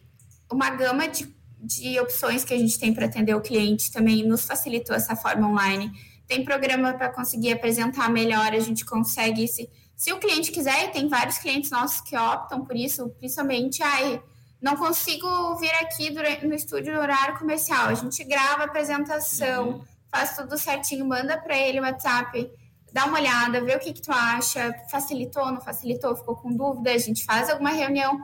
[0.50, 4.46] uma gama de, de opções que a gente tem para atender o cliente também nos
[4.46, 5.90] facilitou essa forma online.
[6.26, 9.68] Tem programa para conseguir apresentar melhor, a gente consegue se.
[9.96, 14.20] Se o cliente quiser, e tem vários clientes nossos que optam por isso, principalmente, ai,
[14.64, 17.88] não consigo vir aqui durante, no estúdio no horário comercial.
[17.88, 19.84] A gente grava a apresentação, Uhum.
[20.10, 22.50] faz tudo certinho, manda para ele o WhatsApp,
[22.90, 26.92] dá uma olhada, vê o que, que tu acha, facilitou, não facilitou, ficou com dúvida,
[26.92, 28.18] a gente faz alguma reunião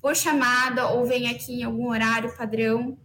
[0.00, 2.96] por chamada ou vem aqui em algum horário padrão.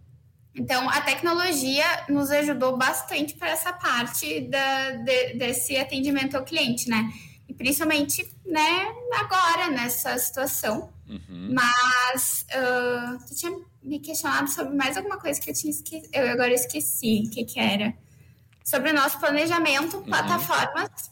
[0.55, 6.89] Então, a tecnologia nos ajudou bastante para essa parte da, de- desse atendimento ao cliente,
[6.89, 7.09] né?
[7.47, 8.87] E principalmente, né,
[9.19, 10.91] agora, nessa situação.
[11.09, 11.53] Uhum.
[11.53, 16.09] Mas ah, tu tinha me questionado sobre mais alguma coisa que eu tinha esquecido.
[16.13, 17.93] Eu agora esqueci o que, que era.
[18.63, 21.11] Sobre o nosso planejamento, plataformas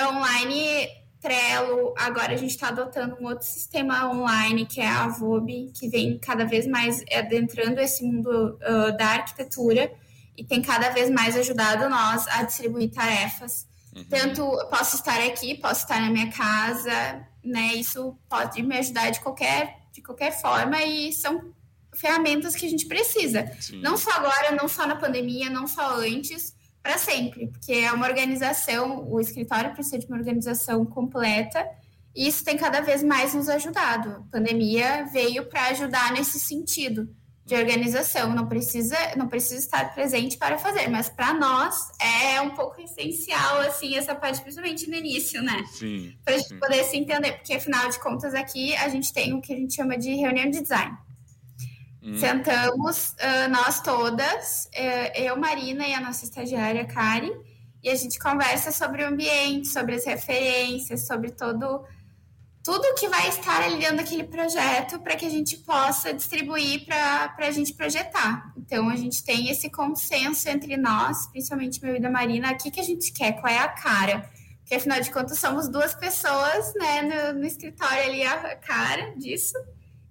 [0.00, 0.88] online,
[1.20, 1.94] Trello.
[1.98, 6.18] Agora a gente está adotando um outro sistema online, que é a Avobe, que vem
[6.18, 9.92] cada vez mais adentrando esse mundo ah, da arquitetura
[10.36, 13.66] e tem cada vez mais ajudado nós a distribuir tarefas.
[13.94, 14.04] Uhum.
[14.04, 17.74] Tanto posso estar aqui, posso estar na minha casa, né?
[17.74, 21.52] Isso pode me ajudar de qualquer, de qualquer forma e são
[21.94, 23.50] ferramentas que a gente precisa.
[23.60, 23.80] Sim.
[23.80, 28.06] Não só agora, não só na pandemia, não só antes, para sempre, porque é uma
[28.06, 31.66] organização, o escritório precisa de uma organização completa
[32.14, 34.10] e isso tem cada vez mais nos ajudado.
[34.10, 37.08] A pandemia veio para ajudar nesse sentido,
[37.48, 42.50] de organização, não precisa, não precisa estar presente para fazer, mas para nós é um
[42.50, 45.64] pouco essencial, assim, essa parte, principalmente no início, né?
[45.72, 46.14] Sim.
[46.22, 49.40] Para a gente poder se entender, porque afinal de contas aqui a gente tem o
[49.40, 50.94] que a gente chama de reunião de design.
[52.02, 52.18] Hum.
[52.18, 57.32] Sentamos uh, nós todas, uh, eu, Marina e a nossa estagiária, Kari,
[57.82, 61.82] e a gente conversa sobre o ambiente, sobre as referências, sobre todo
[62.68, 67.34] tudo que vai estar ali dentro daquele projeto para que a gente possa distribuir para
[67.38, 68.52] a gente projetar.
[68.58, 72.70] Então, a gente tem esse consenso entre nós, principalmente meu e da Marina, o que,
[72.70, 74.30] que a gente quer, qual é a cara.
[74.58, 79.56] Porque, afinal de contas, somos duas pessoas né, no, no escritório ali, a cara disso.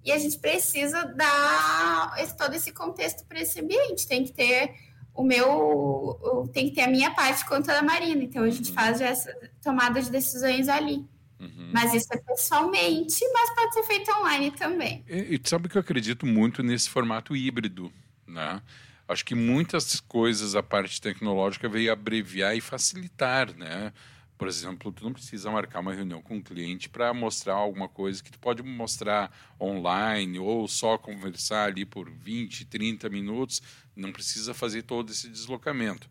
[0.04, 4.08] E a gente precisa dar esse, todo esse contexto para esse ambiente.
[4.08, 4.74] Tem que ter
[5.14, 8.24] o meu, tem que ter a minha parte contra a da Marina.
[8.24, 8.74] Então, a gente uhum.
[8.74, 11.06] faz essa tomada de decisões ali.
[11.40, 11.70] Uhum.
[11.72, 15.04] Mas isso é pessoalmente, mas pode ser feito online também.
[15.08, 17.92] E, e sabe que eu acredito muito nesse formato híbrido,
[18.26, 18.60] né?
[19.06, 23.92] Acho que muitas coisas a parte tecnológica veio abreviar e facilitar, né?
[24.36, 28.22] Por exemplo, tu não precisa marcar uma reunião com um cliente para mostrar alguma coisa
[28.22, 33.62] que tu pode mostrar online ou só conversar ali por 20, 30 minutos,
[33.96, 36.08] não precisa fazer todo esse deslocamento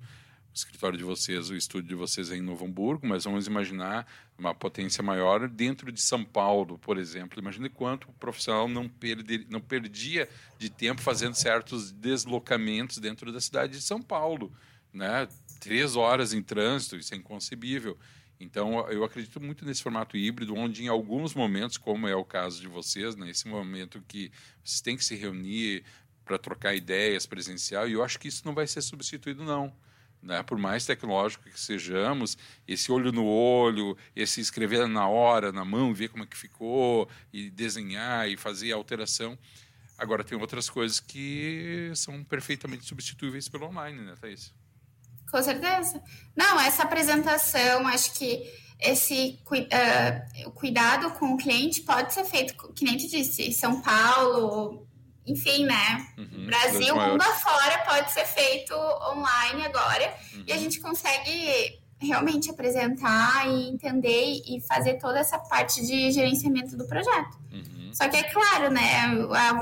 [0.57, 4.53] escritório de vocês, o estúdio de vocês é em Novo Hamburgo, mas vamos imaginar uma
[4.53, 7.39] potência maior dentro de São Paulo, por exemplo.
[7.39, 13.39] Imagine quanto o profissional não, perder, não perdia de tempo fazendo certos deslocamentos dentro da
[13.39, 14.51] cidade de São Paulo.
[14.93, 15.27] Né?
[15.59, 17.97] Três horas em trânsito, isso é inconcebível.
[18.39, 22.61] Então, eu acredito muito nesse formato híbrido, onde em alguns momentos, como é o caso
[22.61, 24.31] de vocês, nesse né, momento que
[24.63, 25.83] vocês têm que se reunir
[26.23, 29.73] para trocar ideias presencial, e eu acho que isso não vai ser substituído, não.
[30.21, 30.41] Né?
[30.43, 35.93] Por mais tecnológico que sejamos, esse olho no olho, esse escrever na hora, na mão,
[35.93, 39.37] ver como é que ficou, e desenhar e fazer a alteração.
[39.97, 44.53] Agora, tem outras coisas que são perfeitamente substituíveis pelo online, né, Thaís?
[45.31, 46.01] Com certeza.
[46.35, 48.47] Não, essa apresentação, acho que
[48.79, 54.87] esse uh, cuidado com o cliente pode ser feito, que nem tu disse, São Paulo,
[55.27, 56.07] enfim, né?
[56.17, 60.43] Uhum, Brasil, mundo afora, pode ser feito online agora uhum.
[60.47, 66.77] e a gente consegue realmente apresentar e entender e fazer toda essa parte de gerenciamento
[66.77, 67.37] do projeto.
[67.51, 67.91] Uhum.
[67.91, 69.11] Só que é claro, né?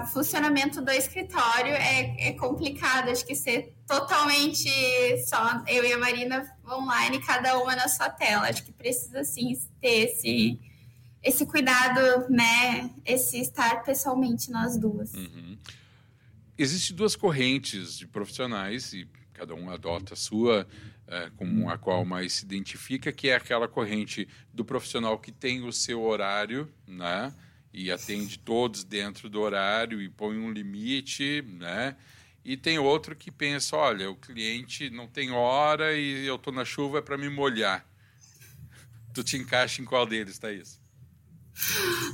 [0.03, 3.09] O funcionamento do escritório é, é complicado.
[3.09, 4.69] Acho que ser totalmente
[5.25, 8.49] só eu e a Marina online, cada uma na sua tela.
[8.49, 10.59] Acho que precisa sim ter esse
[11.25, 12.91] esse cuidado, né?
[13.03, 15.11] Esse estar pessoalmente nós duas.
[15.13, 15.57] Uhum.
[16.55, 20.67] Existem duas correntes de profissionais e cada um adota a sua
[21.07, 25.63] é, com a qual mais se identifica, que é aquela corrente do profissional que tem
[25.63, 27.33] o seu horário, né?
[27.73, 31.97] E atende todos dentro do horário e põe um limite, né?
[32.45, 36.63] E tem outro que pensa, olha, o cliente não tem hora e eu estou na
[36.63, 37.83] chuva é para me molhar.
[39.13, 40.84] Tu te encaixa em qual deles, Thaís?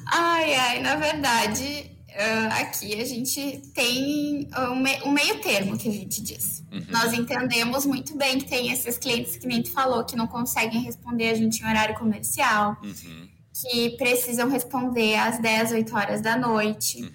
[0.08, 5.92] Ai, ai, na verdade, uh, aqui a gente tem um, me meio termo que a
[5.92, 6.64] gente diz.
[6.72, 6.86] Uhum.
[6.90, 10.82] Nós entendemos muito bem que tem esses clientes que nem tu falou, que não conseguem
[10.82, 13.28] responder a gente em horário comercial, uhum.
[13.54, 17.02] que precisam responder às 10, 8 horas da noite.
[17.02, 17.10] Uhum.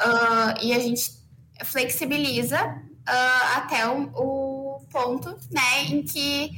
[0.00, 1.10] Uh, e a gente
[1.64, 6.50] flexibiliza uh, até o, o ponto né, em que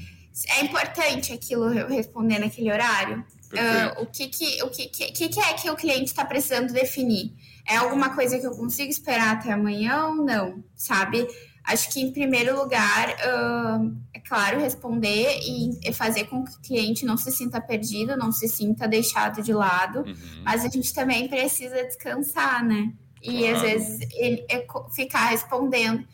[0.49, 3.25] é importante aquilo responder naquele horário.
[3.59, 7.35] Uh, o que, que, o que, que, que é que o cliente está precisando definir?
[7.67, 10.63] É alguma coisa que eu consigo esperar até amanhã ou não?
[10.75, 11.27] Sabe?
[11.65, 17.07] Acho que, em primeiro lugar, uh, é claro, responder e fazer com que o cliente
[17.07, 20.43] não se sinta perdido, não se sinta deixado de lado, uhum.
[20.45, 22.93] mas a gente também precisa descansar, né?
[23.23, 23.57] E claro.
[23.57, 26.07] às vezes ele, é, ficar respondendo.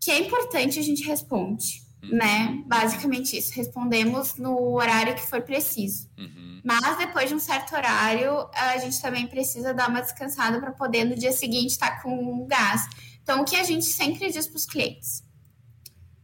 [0.00, 2.16] que é importante, a gente responde, uhum.
[2.16, 2.62] né?
[2.66, 3.52] Basicamente isso.
[3.54, 6.08] Respondemos no horário que for preciso.
[6.18, 6.60] Uhum.
[6.64, 11.04] Mas depois de um certo horário, a gente também precisa dar uma descansada para poder
[11.04, 12.88] no dia seguinte estar tá com gás.
[13.22, 15.24] Então, o que a gente sempre diz para os clientes?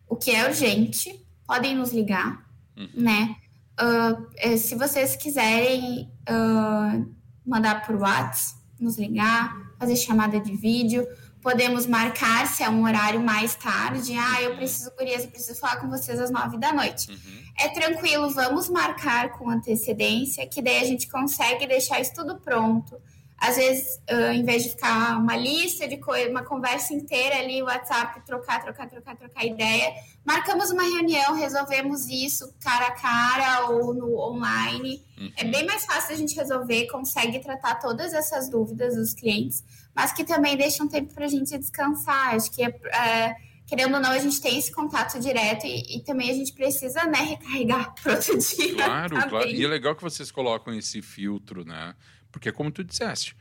[0.09, 2.89] O que é urgente, podem nos ligar, uhum.
[2.95, 3.37] né?
[3.81, 7.15] Uh, se vocês quiserem uh,
[7.47, 11.07] mandar por WhatsApp, nos ligar, fazer chamada de vídeo,
[11.49, 14.13] podemos marcar se é um horário mais tarde.
[14.19, 17.11] Ah, eu preciso, Gurias, eu preciso falar com vocês às nove da noite.
[17.11, 17.43] Uhum.
[17.59, 23.01] É tranquilo, vamos marcar com antecedência, que daí a gente consegue deixar isso tudo pronto.
[23.39, 27.63] Às vezes, uh, em vez de ficar uma lista de coisas, uma conversa inteira ali,
[27.63, 29.95] WhatsApp, trocar, trocar, trocar, trocar ideia,
[30.27, 35.03] marcamos uma reunião, resolvemos isso cara a cara ou no online.
[35.17, 35.33] Uhum.
[35.35, 39.65] É bem mais fácil a gente resolver, consegue tratar todas essas dúvidas dos clientes
[39.99, 42.37] mas que também deixa um tempo para a gente descansar.
[42.37, 43.35] Acho que, é,
[43.67, 47.05] querendo ou não, a gente tem esse contato direto e, e também a gente precisa
[47.05, 48.77] né, recarregar para outro dia.
[48.77, 49.49] Claro, claro.
[49.49, 51.97] E é legal que vocês colocam esse filtro, né?
[52.31, 53.37] Porque, como tu disseste,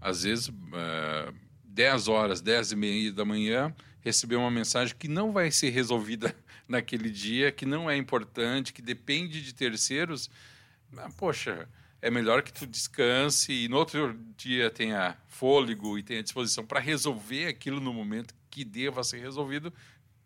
[0.00, 1.34] às vezes, uh,
[1.64, 6.32] 10 horas, 10 e meia da manhã, receber uma mensagem que não vai ser resolvida
[6.68, 10.30] naquele dia, que não é importante, que depende de terceiros.
[10.88, 11.68] Mas, poxa,
[12.06, 16.78] é melhor que tu descanse e no outro dia tenha fôlego e tenha disposição para
[16.78, 19.74] resolver aquilo no momento que deva ser resolvido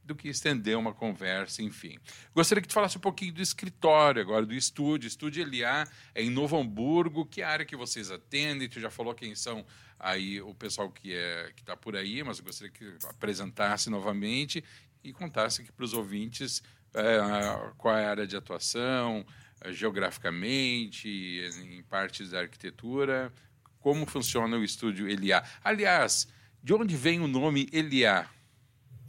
[0.05, 1.97] do que estender uma conversa, enfim.
[2.35, 5.09] Gostaria que tu falasse um pouquinho do escritório agora, do estúdio.
[5.09, 7.25] Estúdio Eliá é em Novo Hamburgo.
[7.25, 8.69] Que área que vocês atendem?
[8.69, 9.65] Tu já falou quem são
[9.99, 14.63] aí o pessoal que é está por aí, mas eu gostaria que apresentasse novamente
[15.03, 16.63] e contasse aqui para os ouvintes
[16.93, 19.25] é, qual é a área de atuação,
[19.69, 23.33] geograficamente, em partes da arquitetura,
[23.81, 25.43] como funciona o estúdio Eliá.
[25.63, 26.29] Aliás,
[26.63, 28.27] de onde vem o nome Eliá?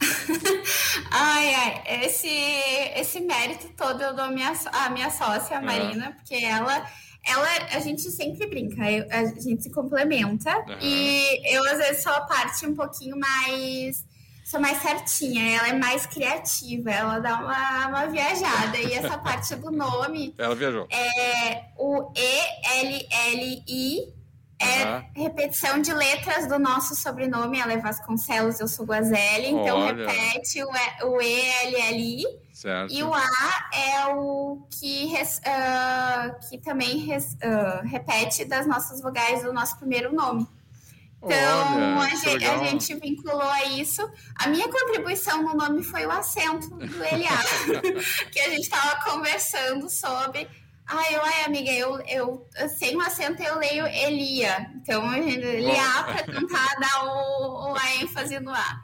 [1.10, 2.28] ai, ai, esse,
[2.96, 4.52] esse mérito todo eu dou a minha,
[4.92, 6.12] minha sócia, a Marina, uhum.
[6.14, 6.90] porque ela,
[7.24, 10.78] ela, a gente sempre brinca, a gente se complementa, uhum.
[10.80, 14.04] e eu às vezes sou a parte um pouquinho mais
[14.52, 18.76] sou mais certinha, ela é mais criativa, ela dá uma, uma viajada.
[18.76, 20.34] E essa parte do nome.
[20.36, 20.86] Ela viajou.
[20.90, 24.12] É o E-L-L-I.
[24.58, 25.24] É uhum.
[25.24, 27.58] repetição de letras do nosso sobrenome.
[27.58, 29.48] Ela é Vasconcelos, eu sou Guazelli.
[29.48, 30.06] Então Olha.
[30.06, 32.24] repete o, E-L-L-I.
[32.90, 39.00] E o A é o que, res, uh, que também res, uh, repete das nossas
[39.00, 40.46] vogais do nosso primeiro nome.
[41.24, 44.02] Então, Olha, a, gente, a, gente, vinculou a isso.
[44.34, 47.38] A minha contribuição no nome foi o acento do Eliá,
[48.32, 50.48] que a gente estava conversando sobre.
[50.84, 52.46] Ai, eu, ai, amiga, eu, eu
[52.76, 54.68] sem o acento eu leio Elia.
[54.74, 58.82] Então, Eliá para tentar dar o, o, a ênfase no A.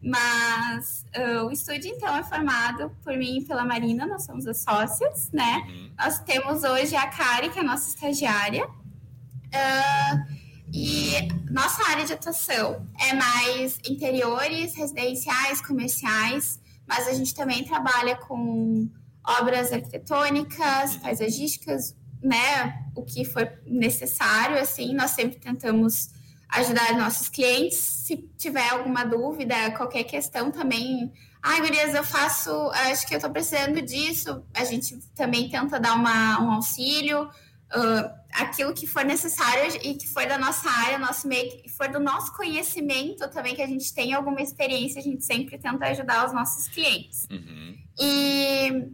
[0.00, 4.62] Mas uh, o estúdio, então, é formado por mim e pela Marina, nós somos as
[4.62, 5.64] sócias, né?
[5.66, 5.92] Uhum.
[5.98, 8.66] Nós temos hoje a Kari, que é a nossa estagiária.
[8.66, 10.41] Uh,
[10.72, 16.58] e nossa área de atuação é mais interiores, residenciais, comerciais,
[16.88, 18.88] mas a gente também trabalha com
[19.22, 22.86] obras arquitetônicas, paisagísticas, né?
[22.96, 26.10] O que for necessário, assim, nós sempre tentamos
[26.48, 27.76] ajudar nossos clientes.
[27.76, 31.12] Se tiver alguma dúvida, qualquer questão também.
[31.42, 32.50] Ai, gurias, eu faço,
[32.90, 34.42] acho que eu estou precisando disso.
[34.54, 37.28] A gente também tenta dar uma, um auxílio
[37.74, 41.88] uh, aquilo que for necessário e que for da nossa área, nosso meio, que for
[41.88, 46.26] do nosso conhecimento também, que a gente tem alguma experiência, a gente sempre tenta ajudar
[46.26, 47.26] os nossos clientes.
[47.30, 47.76] Uhum.
[47.98, 48.92] E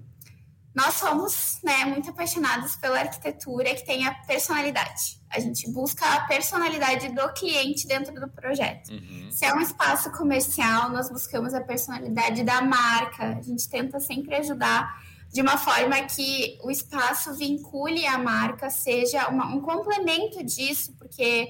[0.74, 5.18] nós somos né, muito apaixonados pela arquitetura que tem a personalidade.
[5.30, 8.90] A gente busca a personalidade do cliente dentro do projeto.
[8.90, 9.28] Uhum.
[9.30, 13.38] Se é um espaço comercial, nós buscamos a personalidade da marca.
[13.38, 15.02] A gente tenta sempre ajudar
[15.32, 21.48] de uma forma que o espaço vincule a marca, seja uma, um complemento disso, porque,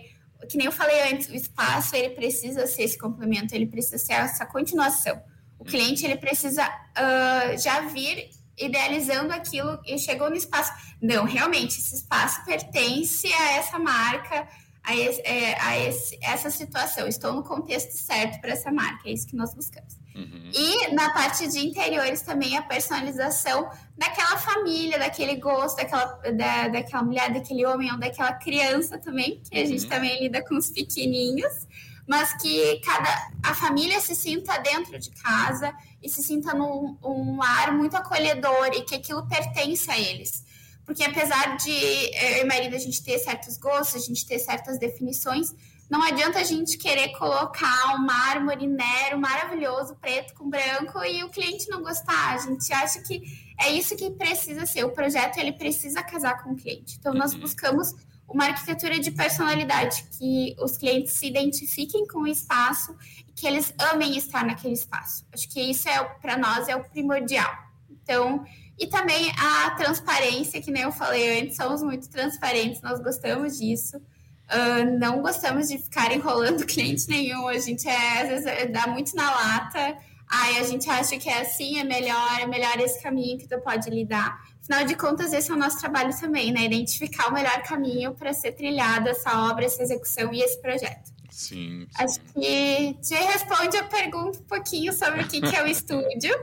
[0.49, 4.15] que nem eu falei antes, o espaço ele precisa ser esse complemento, ele precisa ser
[4.15, 5.21] essa continuação.
[5.59, 10.73] O cliente ele precisa uh, já vir idealizando aquilo e chegou no espaço.
[11.01, 14.49] Não, realmente, esse espaço pertence a essa marca,
[14.89, 17.07] a, esse, é, a esse, essa situação.
[17.07, 19.99] Estou no contexto certo para essa marca, é isso que nós buscamos.
[20.15, 20.51] Uhum.
[20.53, 27.03] E na parte de interiores também a personalização daquela família, daquele gosto, daquela, da, daquela
[27.03, 29.91] mulher, daquele homem ou daquela criança também, que a gente uhum.
[29.91, 31.69] também lida com os pequenininhos,
[32.07, 35.71] mas que cada a família se sinta dentro de casa
[36.03, 40.48] e se sinta num um lar muito acolhedor e que aquilo pertence a eles.
[40.89, 44.79] Porque apesar de eu e marido a gente ter certos gostos, a gente ter certas
[44.79, 45.55] definições,
[45.91, 51.29] não adianta a gente querer colocar um mármore nero maravilhoso, preto com branco, e o
[51.29, 52.37] cliente não gostar.
[52.37, 53.21] A gente acha que
[53.61, 54.83] é isso que precisa ser.
[54.85, 56.97] O projeto ele precisa casar com o cliente.
[56.99, 57.41] Então, nós uhum.
[57.41, 57.95] buscamos
[58.27, 62.97] uma arquitetura de personalidade, que os clientes se identifiquem com o espaço
[63.29, 65.27] e que eles amem estar naquele espaço.
[65.35, 67.53] Acho que isso é para nós é o primordial.
[67.91, 68.43] Então,
[68.79, 73.97] e também a transparência, que nem eu falei antes, somos muito transparentes, nós gostamos disso.
[73.97, 77.49] Uh, não gostamos de ficar enrolando cliente nenhum.
[77.49, 79.99] A gente é, às vezes é, dá muito na lata.
[80.31, 83.59] Aí a gente acha que é assim, é melhor, é melhor esse caminho que tu
[83.61, 84.39] pode lidar.
[84.63, 86.65] Afinal de contas, esse é o nosso trabalho também, né?
[86.65, 91.11] Identificar o melhor caminho para ser trilhada essa obra, essa execução e esse projeto.
[91.31, 92.05] Sim, sim.
[92.05, 96.39] Acho que te responde a pergunta um pouquinho sobre o que, que é o estúdio,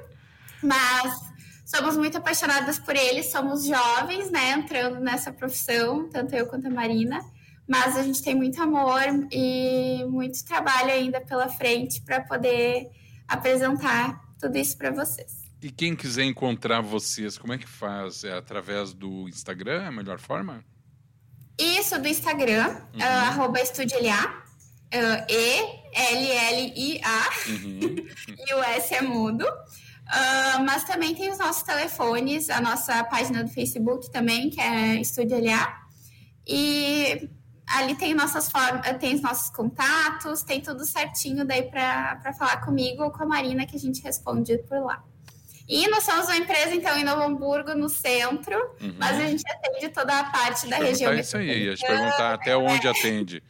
[0.64, 1.25] mas
[1.66, 4.52] somos muito apaixonadas por ele, somos jovens, né?
[4.52, 7.20] Entrando nessa profissão, tanto eu quanto a Marina
[7.68, 9.02] mas a gente tem muito amor
[9.32, 12.92] e muito trabalho ainda pela frente para poder
[13.28, 15.44] apresentar tudo isso para vocês.
[15.62, 18.24] E quem quiser encontrar vocês, como é que faz?
[18.24, 20.64] É através do Instagram, é a melhor forma?
[21.58, 23.00] Isso, do Instagram, uhum.
[23.00, 24.44] uh, arroba estudioLA,
[24.94, 27.96] uh, E-L-L-I-A, uhum.
[28.48, 29.44] e o S é mudo.
[30.06, 34.96] Uh, mas também tem os nossos telefones, a nossa página do Facebook também, que é
[35.02, 35.82] Estúdio LA.
[36.48, 37.30] E
[37.68, 38.52] ali tem nossas
[39.00, 43.66] tem os nossos contatos, tem tudo certinho daí para falar comigo ou com a Marina
[43.66, 45.04] que a gente responde por lá.
[45.68, 48.96] E nós somos uma empresa, então, em Novo Hamburgo, no centro, uhum.
[49.00, 51.12] mas a gente atende toda a parte da região.
[51.12, 53.42] É isso aí, ia te perguntar até onde atende.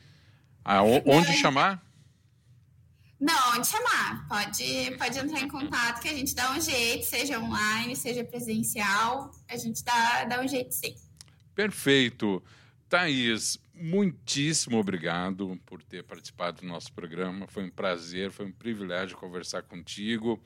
[0.63, 1.84] Ah, onde chamar?
[3.20, 4.28] Não, onde chamar.
[4.28, 9.32] Pode, pode entrar em contato que a gente dá um jeito, seja online, seja presencial,
[9.47, 10.95] a gente dá, dá um jeito sim.
[11.53, 12.43] Perfeito.
[12.89, 17.47] Thaís, muitíssimo obrigado por ter participado do nosso programa.
[17.47, 20.41] Foi um prazer, foi um privilégio conversar contigo.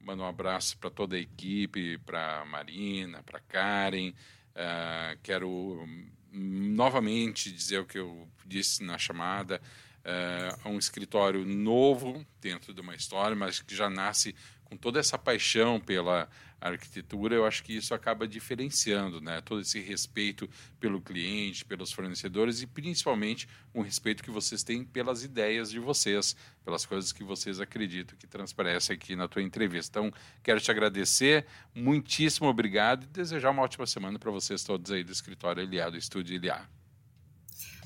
[0.00, 4.10] Mando um abraço para toda a equipe, para Marina, para Karen.
[4.10, 5.84] Uh, quero
[6.32, 9.60] novamente dizer o que eu disse na chamada.
[10.06, 14.36] Uh, um escritório novo dentro de uma história, mas que já nasce
[14.66, 16.28] com toda essa paixão pela
[16.60, 19.40] arquitetura, eu acho que isso acaba diferenciando, né?
[19.40, 20.48] Todo esse respeito
[20.80, 26.34] pelo cliente, pelos fornecedores e principalmente um respeito que vocês têm pelas ideias de vocês,
[26.64, 29.98] pelas coisas que vocês acreditam que transparece aqui na tua entrevista.
[29.98, 35.04] Então, quero te agradecer, muitíssimo obrigado e desejar uma ótima semana para vocês todos aí
[35.04, 36.75] do escritório Eliá, do estúdio Eliá.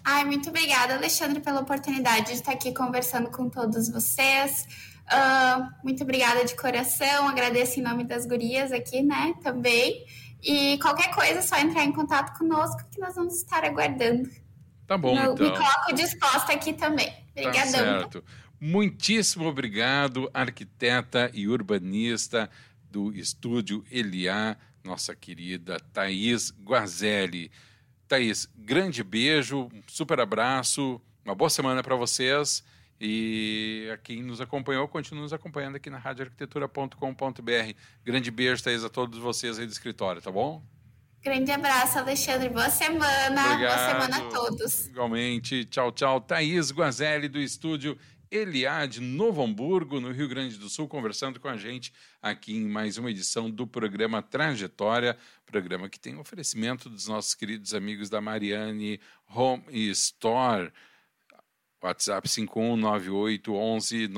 [0.04, 4.66] Ai, muito obrigada, Alexandre, pela oportunidade de estar aqui conversando com todos vocês.
[5.06, 10.04] Uh, muito obrigada de coração, agradeço em nome das gurias aqui, né, também.
[10.42, 14.30] E qualquer coisa, é só entrar em contato conosco que nós vamos estar aguardando.
[14.86, 15.34] Tá bom, então.
[15.34, 17.12] Me coloco disposta aqui também.
[17.30, 17.72] Obrigadão.
[17.72, 18.24] Tá certo.
[18.60, 22.50] Muitíssimo obrigado, arquiteta e urbanista
[22.90, 27.50] do Estúdio Eliá, nossa querida Thaís Guazelli.
[28.10, 32.64] Thaís, grande beijo, um super abraço, uma boa semana para vocês
[33.00, 37.72] e a quem nos acompanhou, continua nos acompanhando aqui na radioarquitetura.com.br.
[38.04, 40.60] Grande beijo, Thaís, a todos vocês aí do escritório, tá bom?
[41.22, 42.48] Grande abraço, Alexandre.
[42.48, 43.52] Boa semana.
[43.52, 43.76] Obrigado.
[43.76, 44.86] Boa semana a todos.
[44.88, 45.64] Igualmente.
[45.66, 46.20] Tchau, tchau.
[46.20, 47.96] Thaís Guazelli, do estúdio
[48.30, 52.96] Eliade, Novo Hamburgo, no Rio Grande do Sul, conversando com a gente aqui em mais
[52.96, 59.00] uma edição do programa Trajetória, programa que tem oferecimento dos nossos queridos amigos da Mariane
[59.34, 60.72] Home Store.
[61.82, 64.08] WhatsApp 519811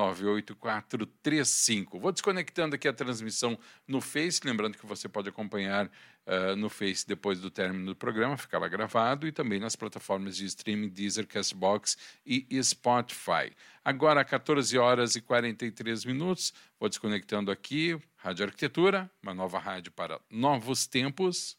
[2.01, 7.07] Vou desconectando aqui a transmissão no Face, lembrando que você pode acompanhar uh, no Face
[7.07, 11.27] depois do término do programa, fica lá gravado, e também nas plataformas de streaming Deezer,
[11.27, 11.97] Castbox
[12.27, 13.53] e Spotify.
[13.85, 20.21] Agora, 14 horas e 43 minutos, vou desconectando aqui, Rádio Arquitetura, uma nova rádio para
[20.31, 21.57] novos tempos.